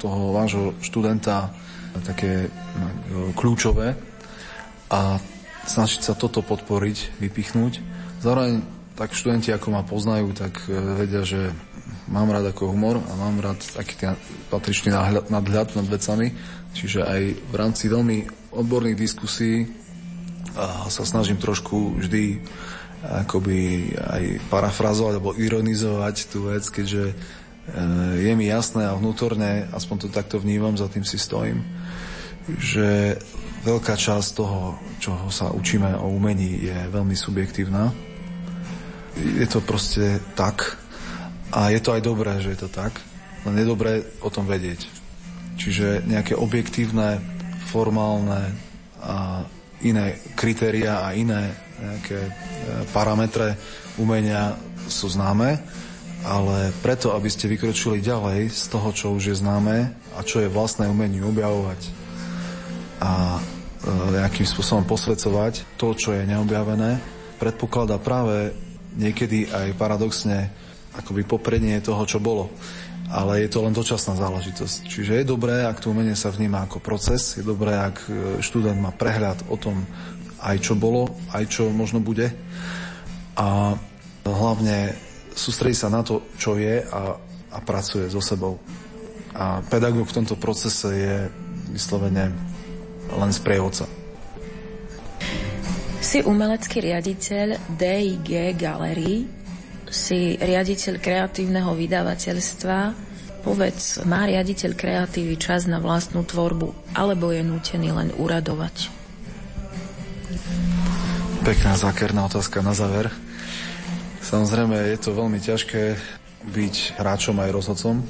toho 0.00 0.34
vášho 0.34 0.76
študenta 0.82 1.54
také 2.02 2.50
no, 3.10 3.30
kľúčové 3.38 3.94
a 4.90 5.18
snažiť 5.64 6.00
sa 6.02 6.14
toto 6.18 6.42
podporiť, 6.42 7.22
vypichnúť. 7.22 7.80
Zároveň 8.20 8.60
tak 8.94 9.14
študenti, 9.14 9.50
ako 9.50 9.68
ma 9.74 9.82
poznajú, 9.82 10.34
tak 10.34 10.54
e, 10.66 10.74
vedia, 11.06 11.22
že 11.26 11.50
mám 12.06 12.30
rád 12.30 12.54
ako 12.54 12.70
humor 12.70 13.00
a 13.00 13.12
mám 13.18 13.38
rád 13.42 13.58
taký 13.74 13.94
ten 13.98 14.14
patričný 14.50 14.94
nadhľad 15.30 15.74
nad 15.74 15.86
vecami. 15.88 16.30
Čiže 16.74 17.00
aj 17.06 17.22
v 17.50 17.54
rámci 17.54 17.86
veľmi 17.86 18.50
odborných 18.54 18.98
diskusí 18.98 19.66
sa 20.86 21.02
snažím 21.02 21.42
trošku 21.42 21.98
vždy 21.98 22.38
akoby 23.04 23.90
aj 23.98 24.24
parafrazovať 24.48 25.14
alebo 25.18 25.36
ironizovať 25.36 26.16
tú 26.30 26.48
vec, 26.48 26.64
keďže 26.64 27.12
e, 27.12 27.14
je 28.20 28.32
mi 28.36 28.46
jasné 28.46 28.84
a 28.84 28.96
vnútorne, 28.96 29.68
aspoň 29.72 29.96
to 30.06 30.08
takto 30.12 30.36
vnímam, 30.36 30.76
za 30.76 30.88
tým 30.88 31.02
si 31.02 31.16
stojím, 31.16 31.64
že 32.60 33.16
veľká 33.64 33.96
časť 33.96 34.28
toho, 34.36 34.76
čo 35.00 35.16
sa 35.32 35.48
učíme 35.48 35.96
o 35.96 36.12
umení, 36.12 36.68
je 36.68 36.76
veľmi 36.92 37.16
subjektívna. 37.16 37.88
Je 39.16 39.46
to 39.48 39.64
proste 39.64 40.20
tak 40.36 40.76
a 41.54 41.72
je 41.72 41.80
to 41.80 41.96
aj 41.96 42.02
dobré, 42.04 42.36
že 42.44 42.52
je 42.52 42.60
to 42.66 42.70
tak, 42.70 43.00
len 43.48 43.56
je 43.56 43.64
dobré 43.64 44.04
o 44.20 44.28
tom 44.28 44.44
vedieť. 44.44 44.84
Čiže 45.56 46.04
nejaké 46.04 46.36
objektívne 46.36 47.22
formálne 47.70 48.52
a 49.00 49.46
iné 49.80 50.20
kritéria 50.36 51.04
a 51.04 51.16
iné 51.16 51.52
nejaké 51.78 52.18
e, 52.18 52.32
parametre 52.90 53.58
umenia 54.00 54.56
sú 54.88 55.10
známe, 55.12 55.60
ale 56.24 56.72
preto, 56.80 57.12
aby 57.12 57.28
ste 57.28 57.52
vykročili 57.52 58.00
ďalej 58.00 58.48
z 58.48 58.64
toho, 58.72 58.88
čo 58.96 59.12
už 59.12 59.32
je 59.32 59.36
známe 59.36 59.92
a 60.16 60.20
čo 60.24 60.40
je 60.40 60.48
vlastné 60.48 60.88
umeniu 60.88 61.28
objavovať 61.28 61.80
a 63.04 63.36
e, 63.36 63.40
nejakým 64.16 64.48
spôsobom 64.48 64.88
posvedcovať 64.88 65.76
to, 65.76 65.92
čo 65.92 66.16
je 66.16 66.24
neobjavené, 66.24 66.96
predpokladá 67.36 68.00
práve 68.00 68.56
niekedy 68.96 69.52
aj 69.52 69.76
paradoxne 69.76 70.48
akoby 70.96 71.28
poprednie 71.28 71.76
toho, 71.84 72.02
čo 72.08 72.18
bolo 72.18 72.48
ale 73.14 73.44
je 73.44 73.52
to 73.52 73.62
len 73.62 73.76
dočasná 73.76 74.16
záležitosť. 74.16 74.90
Čiže 74.90 75.12
je 75.22 75.28
dobré, 75.28 75.62
ak 75.62 75.78
to 75.78 75.92
umenie 75.92 76.16
sa 76.16 76.32
vníma 76.32 76.66
ako 76.66 76.80
proces, 76.80 77.36
je 77.36 77.44
dobré, 77.44 77.76
ak 77.76 77.96
e, 78.08 78.40
študent 78.40 78.80
má 78.80 78.90
prehľad 78.90 79.44
o 79.52 79.60
tom, 79.60 79.84
aj 80.40 80.56
čo 80.58 80.74
bolo, 80.74 81.12
aj 81.30 81.44
čo 81.46 81.68
možno 81.70 82.00
bude 82.00 82.32
a 83.34 83.76
hlavne 84.24 84.96
sústredí 85.34 85.74
sa 85.74 85.90
na 85.90 86.06
to, 86.06 86.22
čo 86.38 86.56
je 86.56 86.80
a, 86.80 87.18
a 87.50 87.58
pracuje 87.60 88.06
so 88.08 88.22
sebou. 88.22 88.62
A 89.34 89.60
pedagóg 89.66 90.06
v 90.06 90.16
tomto 90.22 90.38
procese 90.38 90.88
je 90.94 91.16
vyslovene 91.74 92.30
len 93.10 93.30
sprievodca. 93.34 93.90
Si 96.04 96.22
umelecký 96.22 96.84
riaditeľ 96.84 97.74
DIG 97.74 98.54
Gallery, 98.54 99.26
si 99.90 100.36
riaditeľ 100.38 101.00
kreatívneho 101.00 101.72
vydavateľstva. 101.74 102.78
Povedz, 103.40 104.00
má 104.08 104.24
riaditeľ 104.24 104.72
kreatívy 104.72 105.36
čas 105.36 105.68
na 105.68 105.80
vlastnú 105.80 106.24
tvorbu, 106.24 106.96
alebo 106.96 107.28
je 107.32 107.44
nútený 107.44 107.92
len 107.92 108.08
uradovať? 108.16 108.88
Pekná 111.44 111.76
zákerná 111.76 112.24
otázka 112.24 112.64
na 112.64 112.72
záver. 112.72 113.12
Samozrejme, 114.24 114.72
je 114.88 114.98
to 115.04 115.12
veľmi 115.12 115.36
ťažké 115.36 116.00
byť 116.48 116.96
hráčom 116.96 117.36
aj 117.44 117.50
rozhodcom, 117.52 118.00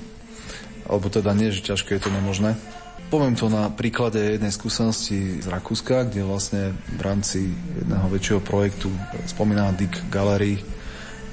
alebo 0.86 1.10
teda 1.10 1.34
nie, 1.34 1.50
že 1.50 1.74
ťažké, 1.74 1.98
je 1.98 2.06
to 2.06 2.14
nemožné. 2.14 2.54
Poviem 3.10 3.34
to 3.34 3.50
na 3.50 3.66
príklade 3.66 4.22
jednej 4.22 4.54
skúsenosti 4.54 5.42
z 5.42 5.46
Rakúska, 5.50 6.06
kde 6.06 6.22
vlastne 6.22 6.70
v 6.94 7.02
rámci 7.02 7.50
jedného 7.50 8.06
väčšieho 8.14 8.40
projektu 8.46 8.94
spomínaná 9.26 9.74
Dick 9.74 10.06
Gallery 10.06 10.62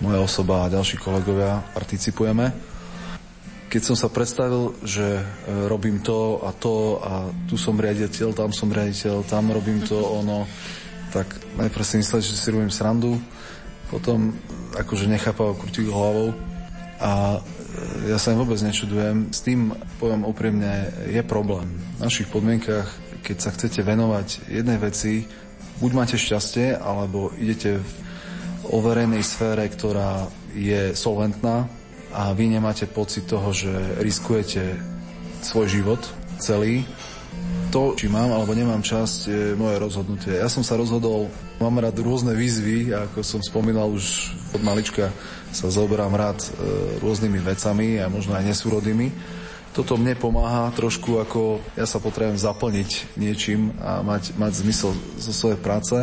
moja 0.02 0.18
osoba 0.18 0.66
a 0.66 0.74
ďalší 0.74 0.98
kolegovia 0.98 1.62
participujeme. 1.78 2.50
Keď 3.70 3.82
som 3.86 3.96
sa 3.96 4.10
predstavil, 4.10 4.76
že 4.82 5.22
e, 5.22 5.24
robím 5.70 6.02
to 6.02 6.42
a 6.44 6.52
to 6.58 7.00
a 7.00 7.30
tu 7.46 7.56
som 7.56 7.78
riaditeľ, 7.78 8.34
tam 8.34 8.50
som 8.52 8.68
riaditeľ, 8.68 9.30
tam 9.30 9.54
robím 9.54 9.80
to, 9.86 9.96
ono, 9.96 10.44
tak 11.14 11.30
najprv 11.56 11.86
si 11.86 11.96
myslel, 12.02 12.20
že 12.20 12.36
si 12.36 12.50
robím 12.52 12.74
srandu, 12.74 13.16
potom 13.92 14.34
akože 14.80 15.12
nechápal 15.12 15.54
krútil 15.60 15.92
hlavou 15.92 16.32
a 17.04 17.38
e, 17.38 18.10
ja 18.10 18.18
sa 18.18 18.32
im 18.32 18.40
vôbec 18.40 18.58
nečudujem. 18.64 19.36
S 19.36 19.44
tým, 19.44 19.76
poviem 20.00 20.24
úprimne, 20.24 20.90
je 21.12 21.22
problém. 21.28 21.68
V 22.00 22.08
našich 22.08 22.32
podmienkach, 22.32 22.88
keď 23.22 23.38
sa 23.38 23.52
chcete 23.52 23.84
venovať 23.84 24.48
jednej 24.48 24.80
veci, 24.80 25.28
buď 25.84 25.92
máte 25.92 26.16
šťastie, 26.16 26.80
alebo 26.80 27.36
idete 27.36 27.84
v 27.84 27.90
o 28.72 28.78
verejnej 28.80 29.20
sfére, 29.26 29.68
ktorá 29.68 30.30
je 30.54 30.94
solventná 30.94 31.66
a 32.16 32.32
vy 32.36 32.56
nemáte 32.56 32.88
pocit 32.88 33.28
toho, 33.28 33.52
že 33.56 33.72
riskujete 34.00 34.80
svoj 35.42 35.68
život 35.68 36.02
celý. 36.38 36.88
To, 37.72 37.96
či 37.96 38.12
mám 38.12 38.36
alebo 38.36 38.52
nemám 38.56 38.84
časť, 38.84 39.18
je 39.28 39.44
moje 39.56 39.80
rozhodnutie. 39.80 40.40
Ja 40.40 40.52
som 40.52 40.62
sa 40.62 40.76
rozhodol, 40.76 41.32
mám 41.62 41.78
rád 41.78 42.02
rôzne 42.02 42.34
výzvy, 42.34 42.90
ako 42.90 43.22
som 43.22 43.42
spomínal 43.46 43.94
už 43.94 44.34
od 44.58 44.62
malička 44.66 45.14
sa 45.54 45.70
zoberám 45.70 46.18
rád 46.18 46.42
e, 46.42 46.50
rôznymi 47.00 47.40
vecami 47.44 48.02
a 48.02 48.10
možno 48.10 48.34
aj 48.34 48.50
nesúrodými. 48.50 49.14
toto 49.72 49.96
mne 49.96 50.18
pomáha 50.18 50.74
trošku, 50.74 51.22
ako 51.22 51.62
ja 51.78 51.86
sa 51.86 52.02
potrebujem 52.02 52.42
zaplniť 52.42 52.90
niečím 53.16 53.72
a 53.80 54.02
mať, 54.02 54.36
mať 54.36 54.52
zmysel 54.66 54.92
zo 55.22 55.32
svojej 55.32 55.62
práce 55.62 55.96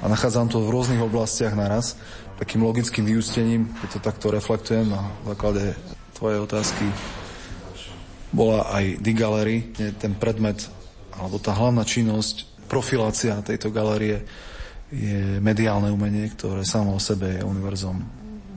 a 0.00 0.04
nachádzam 0.08 0.48
to 0.48 0.64
v 0.64 0.72
rôznych 0.72 1.04
oblastiach 1.04 1.52
naraz. 1.52 2.00
Takým 2.40 2.66
logickým 2.66 3.06
vyústením, 3.06 3.70
keď 3.78 3.88
to 3.94 4.00
takto 4.02 4.26
reflektujem 4.32 4.90
na 4.90 5.06
základe 5.22 5.78
tvojej 6.18 6.42
otázky, 6.42 6.86
bola 8.34 8.66
aj 8.74 8.98
Digalery, 8.98 9.70
ten 10.00 10.18
predmet 10.18 10.66
alebo 11.14 11.38
tá 11.38 11.54
hlavná 11.54 11.86
činnosť, 11.86 12.66
profilácia 12.66 13.38
tejto 13.46 13.70
galerie 13.70 14.26
je 14.94 15.42
mediálne 15.42 15.90
umenie, 15.90 16.30
ktoré 16.30 16.62
samo 16.62 16.94
o 16.94 17.02
sebe 17.02 17.38
je 17.38 17.42
univerzom 17.42 17.98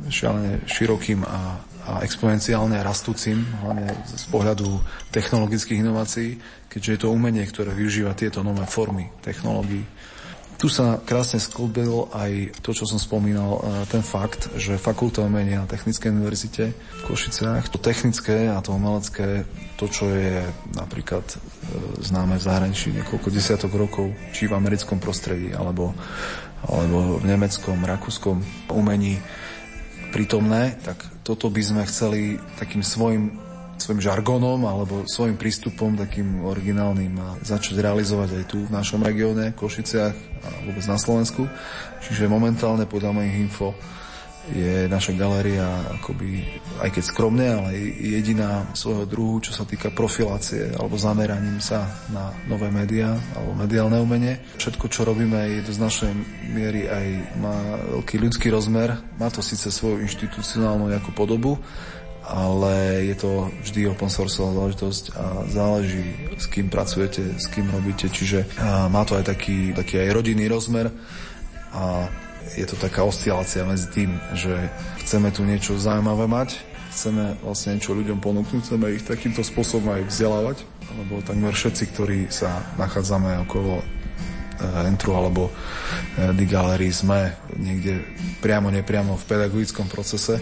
šialene 0.07 0.61
širokým 0.69 1.25
a 1.25 1.65
a 1.87 2.03
exponenciálne 2.03 2.75
rastúcim, 2.83 3.47
hlavne 3.63 3.87
z 4.03 4.25
pohľadu 4.27 4.67
technologických 5.07 5.79
inovácií, 5.79 6.35
keďže 6.67 6.91
je 6.91 6.99
to 6.99 7.15
umenie, 7.15 7.47
ktoré 7.47 7.71
využíva 7.71 8.11
tieto 8.11 8.43
nové 8.43 8.67
formy 8.67 9.07
technológií. 9.23 9.87
Tu 10.57 10.73
sa 10.73 10.97
krásne 10.97 11.37
sklbil 11.37 12.09
aj 12.17 12.57
to, 12.65 12.73
čo 12.73 12.89
som 12.89 12.97
spomínal, 12.97 13.61
e, 13.61 13.85
ten 13.93 14.01
fakt, 14.01 14.49
že 14.57 14.81
fakulta 14.81 15.21
umenia 15.21 15.61
na 15.61 15.69
Technickej 15.69 16.09
univerzite 16.09 16.73
v 16.73 17.01
Košiciach, 17.05 17.69
to 17.69 17.77
technické 17.77 18.49
a 18.49 18.57
to 18.65 18.73
umelecké, 18.73 19.45
to, 19.77 19.85
čo 19.85 20.09
je 20.09 20.41
napríklad 20.73 21.21
e, 21.29 21.35
známe 22.01 22.41
v 22.41 22.45
zahraničí 22.49 22.89
niekoľko 22.89 23.29
desiatok 23.29 23.69
rokov, 23.77 24.09
či 24.33 24.49
v 24.49 24.57
americkom 24.57 24.97
prostredí, 24.97 25.53
alebo, 25.53 25.93
alebo 26.65 27.21
v 27.21 27.25
nemeckom, 27.29 27.77
rakúskom 27.85 28.41
umení, 28.73 29.21
prítomné, 30.09 30.73
tak 30.81 31.05
toto 31.21 31.53
by 31.53 31.61
sme 31.61 31.81
chceli 31.85 32.41
takým 32.57 32.81
svojim 32.81 33.46
svojim 33.77 34.01
žargonom 34.01 34.65
alebo 34.65 35.05
svojim 35.05 35.37
prístupom 35.37 35.93
takým 35.93 36.43
originálnym 36.43 37.13
a 37.21 37.29
začať 37.45 37.79
realizovať 37.79 38.41
aj 38.41 38.43
tu 38.49 38.65
v 38.65 38.73
našom 38.73 39.01
regióne, 39.05 39.53
Košiciach 39.53 40.15
a 40.43 40.49
vôbec 40.65 40.85
na 40.85 40.97
Slovensku. 40.97 41.45
Čiže 42.01 42.29
momentálne 42.29 42.89
podľa 42.89 43.13
mojich 43.13 43.37
info 43.37 43.77
je 44.47 44.87
naša 44.87 45.11
galéria 45.11 45.67
akoby, 45.99 46.39
aj 46.79 46.95
keď 46.95 47.03
skromne, 47.03 47.47
ale 47.51 47.75
jediná 47.99 48.63
svojho 48.71 49.03
druhu, 49.03 49.43
čo 49.43 49.51
sa 49.51 49.67
týka 49.67 49.91
profilácie 49.91 50.71
alebo 50.71 50.95
zameraním 50.95 51.59
sa 51.59 51.83
na 52.07 52.31
nové 52.47 52.71
médiá 52.71 53.11
alebo 53.35 53.51
mediálne 53.59 53.99
umenie. 53.99 54.39
Všetko, 54.55 54.87
čo 54.87 55.03
robíme, 55.03 55.35
je 55.51 55.67
do 55.67 55.73
značnej 55.75 56.15
miery 56.47 56.87
aj 56.87 57.05
má 57.43 57.55
veľký 57.99 58.15
ľudský 58.23 58.47
rozmer. 58.47 58.95
Má 59.19 59.27
to 59.27 59.43
síce 59.43 59.67
svoju 59.67 59.99
inštitucionálnu 60.07 60.87
podobu, 61.11 61.59
ale 62.27 63.07
je 63.07 63.15
to 63.15 63.47
vždy 63.63 63.87
open 63.87 64.11
source 64.11 64.35
záležitosť 64.35 65.03
a 65.15 65.25
záleží, 65.47 66.35
s 66.35 66.51
kým 66.51 66.67
pracujete, 66.67 67.39
s 67.39 67.47
kým 67.47 67.71
robíte, 67.71 68.11
čiže 68.11 68.43
má 68.91 69.07
to 69.07 69.15
aj 69.15 69.31
taký, 69.31 69.71
taký 69.71 70.03
aj 70.03 70.11
rodinný 70.11 70.51
rozmer 70.51 70.91
a 71.71 72.11
je 72.59 72.67
to 72.67 72.75
taká 72.75 73.07
oscilácia 73.07 73.63
medzi 73.63 73.87
tým, 73.91 74.11
že 74.35 74.51
chceme 75.03 75.31
tu 75.31 75.47
niečo 75.47 75.79
zaujímavé 75.79 76.27
mať, 76.27 76.59
chceme 76.91 77.39
vlastne 77.43 77.79
niečo 77.79 77.95
ľuďom 77.95 78.19
ponúknuť, 78.19 78.59
chceme 78.59 78.91
ich 78.91 79.07
takýmto 79.07 79.45
spôsobom 79.45 79.95
aj 79.95 80.11
vzdelávať, 80.11 80.57
lebo 80.99 81.23
takmer 81.23 81.55
všetci, 81.55 81.83
ktorí 81.95 82.19
sa 82.27 82.59
nachádzame 82.75 83.47
okolo 83.47 83.79
eh, 83.79 84.89
Entru 84.89 85.15
alebo 85.15 85.47
Digalery 86.17 86.91
sme 86.91 87.35
niekde 87.55 88.03
priamo, 88.43 88.67
nepriamo 88.67 89.15
v 89.15 89.27
pedagogickom 89.27 89.87
procese 89.87 90.41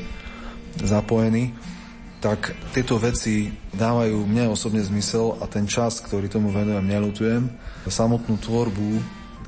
zapojení, 0.80 1.75
tak 2.26 2.58
tieto 2.74 2.98
veci 2.98 3.54
dávajú 3.70 4.26
mne 4.26 4.50
osobne 4.50 4.82
zmysel 4.82 5.38
a 5.38 5.46
ten 5.46 5.70
čas, 5.70 6.02
ktorý 6.02 6.26
tomu 6.26 6.50
venujem, 6.50 6.82
nelutujem. 6.82 7.54
Samotnú 7.86 8.42
tvorbu 8.42 8.98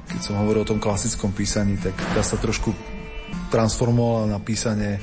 keď 0.07 0.21
som 0.23 0.39
hovoril 0.39 0.63
o 0.63 0.71
tom 0.71 0.79
klasickom 0.79 1.35
písaní, 1.35 1.75
tak 1.75 1.93
dá 2.15 2.23
sa 2.23 2.39
trošku 2.39 2.71
transformovala 3.51 4.31
na 4.31 4.39
písanie 4.39 4.97
eh, 4.97 5.01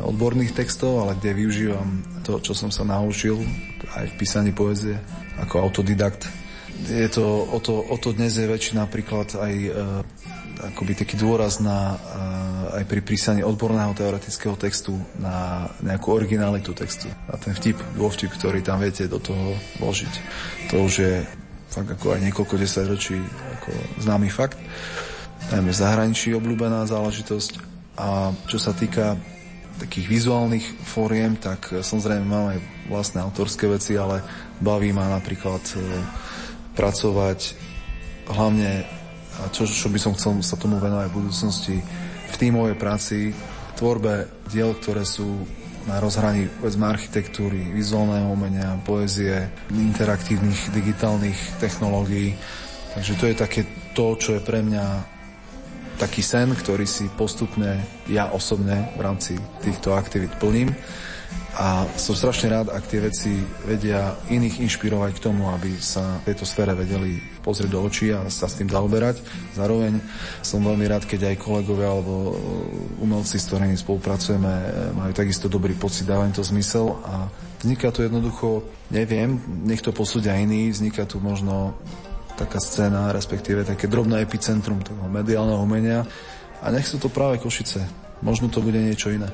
odborných 0.00 0.56
textov, 0.56 1.04
ale 1.04 1.20
kde 1.20 1.36
využívam 1.36 1.88
to, 2.24 2.40
čo 2.40 2.56
som 2.56 2.72
sa 2.72 2.82
naučil 2.88 3.36
aj 3.96 4.04
v 4.08 4.14
písaní 4.16 4.50
poezie 4.56 4.96
ako 5.40 5.60
autodidakt. 5.60 6.24
Je 6.88 7.08
to, 7.12 7.44
o, 7.44 7.60
to, 7.60 7.76
o 7.76 7.96
to 8.00 8.16
dnes 8.16 8.40
je 8.40 8.48
väčší 8.48 8.72
napríklad 8.72 9.36
aj 9.36 9.52
e, 9.52 9.70
akoby 10.72 10.96
taký 10.96 11.20
dôraz 11.20 11.60
na, 11.60 11.92
e, 11.92 11.96
aj 12.80 12.88
pri 12.88 13.04
písaní 13.04 13.44
odborného 13.44 13.92
teoretického 13.92 14.56
textu 14.56 14.96
na 15.20 15.68
nejakú 15.84 16.16
originalitu 16.16 16.72
textu. 16.72 17.12
A 17.28 17.36
ten 17.36 17.52
vtip, 17.52 17.76
dôvtip, 17.92 18.32
ktorý 18.32 18.64
tam 18.64 18.80
viete 18.80 19.04
do 19.04 19.20
toho 19.20 19.52
vložiť. 19.76 20.14
To 20.72 20.88
už 20.88 20.92
je 20.96 21.14
fakt 21.68 21.92
ako 21.92 22.16
aj 22.16 22.20
niekoľko 22.24 22.54
desaťročí 22.56 23.20
ako 23.60 23.70
známy 24.00 24.32
fakt. 24.32 24.56
Najmä 25.52 25.70
v 25.70 25.76
zahraničí 25.76 26.32
obľúbená 26.32 26.88
záležitosť. 26.88 27.68
A 28.00 28.32
čo 28.48 28.56
sa 28.56 28.72
týka 28.72 29.20
takých 29.76 30.08
vizuálnych 30.08 30.64
fóriem, 30.84 31.36
tak 31.36 31.84
samozrejme 31.84 32.24
mám 32.24 32.56
aj 32.56 32.58
vlastné 32.88 33.20
autorské 33.20 33.68
veci, 33.68 33.96
ale 34.00 34.24
baví 34.60 34.92
ma 34.92 35.08
napríklad 35.08 35.60
e, 35.72 35.76
pracovať 36.76 37.56
hlavne, 38.28 38.84
a 39.40 39.48
čo, 39.52 39.64
čo 39.68 39.88
by 39.88 39.98
som 40.00 40.12
chcel 40.16 40.40
sa 40.40 40.56
tomu 40.56 40.76
venovať 40.80 41.06
v 41.08 41.16
budúcnosti, 41.16 41.76
v 42.30 42.36
tímovej 42.38 42.76
práci, 42.78 43.34
tvorbe 43.74 44.28
diel, 44.50 44.76
ktoré 44.78 45.02
sú 45.02 45.44
na 45.88 45.96
rozhraní 45.98 46.46
povedzme 46.60 46.86
architektúry, 46.86 47.72
vizuálneho 47.72 48.28
umenia, 48.28 48.76
poezie, 48.84 49.48
interaktívnych 49.72 50.70
digitálnych 50.76 51.58
technológií. 51.58 52.36
Takže 52.94 53.12
to 53.16 53.24
je 53.30 53.34
také 53.34 53.60
to, 53.96 54.14
čo 54.20 54.36
je 54.36 54.42
pre 54.44 54.60
mňa 54.60 54.84
taký 55.96 56.20
sen, 56.24 56.52
ktorý 56.52 56.84
si 56.88 57.08
postupne 57.12 57.80
ja 58.08 58.32
osobne 58.32 58.92
v 58.96 59.00
rámci 59.04 59.36
týchto 59.60 59.92
aktivít 59.92 60.32
plním 60.40 60.72
a 61.58 61.82
som 61.98 62.14
strašne 62.14 62.46
rád, 62.46 62.70
ak 62.70 62.86
tie 62.86 63.02
veci 63.02 63.32
vedia 63.66 64.14
iných 64.30 64.62
inšpirovať 64.62 65.18
k 65.18 65.22
tomu, 65.22 65.50
aby 65.50 65.74
sa 65.82 66.22
v 66.22 66.30
tejto 66.30 66.46
sfére 66.46 66.78
vedeli 66.78 67.18
pozrieť 67.42 67.70
do 67.74 67.80
očí 67.82 68.14
a 68.14 68.22
sa 68.30 68.46
s 68.46 68.54
tým 68.54 68.70
zaoberať. 68.70 69.18
Zároveň 69.58 69.98
som 70.46 70.62
veľmi 70.62 70.86
rád, 70.86 71.10
keď 71.10 71.34
aj 71.34 71.42
kolegovia 71.42 71.90
alebo 71.90 72.38
umelci, 73.02 73.42
s 73.42 73.50
ktorými 73.50 73.74
spolupracujeme, 73.74 74.52
majú 74.94 75.12
takisto 75.12 75.50
dobrý 75.50 75.74
pocit, 75.74 76.06
dávajú 76.06 76.38
to 76.38 76.46
zmysel 76.46 77.02
a 77.02 77.26
vzniká 77.58 77.90
to 77.90 78.06
jednoducho, 78.06 78.62
neviem, 78.94 79.42
nech 79.66 79.82
to 79.82 79.90
posúdia 79.90 80.38
iní, 80.38 80.70
vzniká 80.70 81.02
tu 81.02 81.18
možno 81.18 81.74
taká 82.38 82.62
scéna, 82.62 83.12
respektíve 83.12 83.66
také 83.66 83.90
drobné 83.90 84.22
epicentrum 84.22 84.80
toho 84.80 85.10
mediálneho 85.10 85.60
umenia 85.60 86.06
a 86.62 86.70
nech 86.70 86.86
sú 86.86 86.96
to 87.02 87.10
práve 87.10 87.42
Košice. 87.42 87.84
Možno 88.22 88.52
to 88.52 88.62
bude 88.62 88.78
niečo 88.78 89.10
iné. 89.12 89.28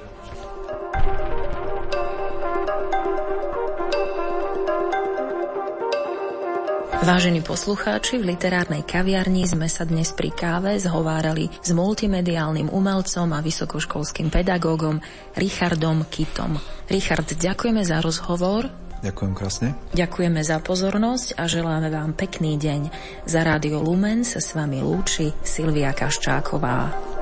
Vážení 7.07 7.39
poslucháči, 7.39 8.19
v 8.19 8.35
literárnej 8.35 8.83
kaviarni 8.83 9.47
sme 9.47 9.71
sa 9.71 9.87
dnes 9.87 10.11
pri 10.11 10.35
káve 10.35 10.75
zhovárali 10.75 11.47
s 11.63 11.71
multimediálnym 11.71 12.67
umelcom 12.67 13.31
a 13.31 13.39
vysokoškolským 13.39 14.27
pedagógom 14.27 14.99
Richardom 15.39 16.03
Kitom. 16.11 16.59
Richard, 16.91 17.31
ďakujeme 17.31 17.87
za 17.87 18.03
rozhovor. 18.03 18.67
Ďakujem 19.07 19.33
krásne. 19.39 19.79
Ďakujeme 19.95 20.43
za 20.43 20.59
pozornosť 20.59 21.39
a 21.39 21.47
želáme 21.47 21.95
vám 21.95 22.11
pekný 22.11 22.59
deň. 22.59 22.91
Za 23.23 23.47
Rádio 23.47 23.87
Lumen 23.87 24.27
sa 24.27 24.43
s 24.43 24.59
vami 24.59 24.83
lúči 24.83 25.31
Silvia 25.47 25.95
Kaščáková. 25.95 27.16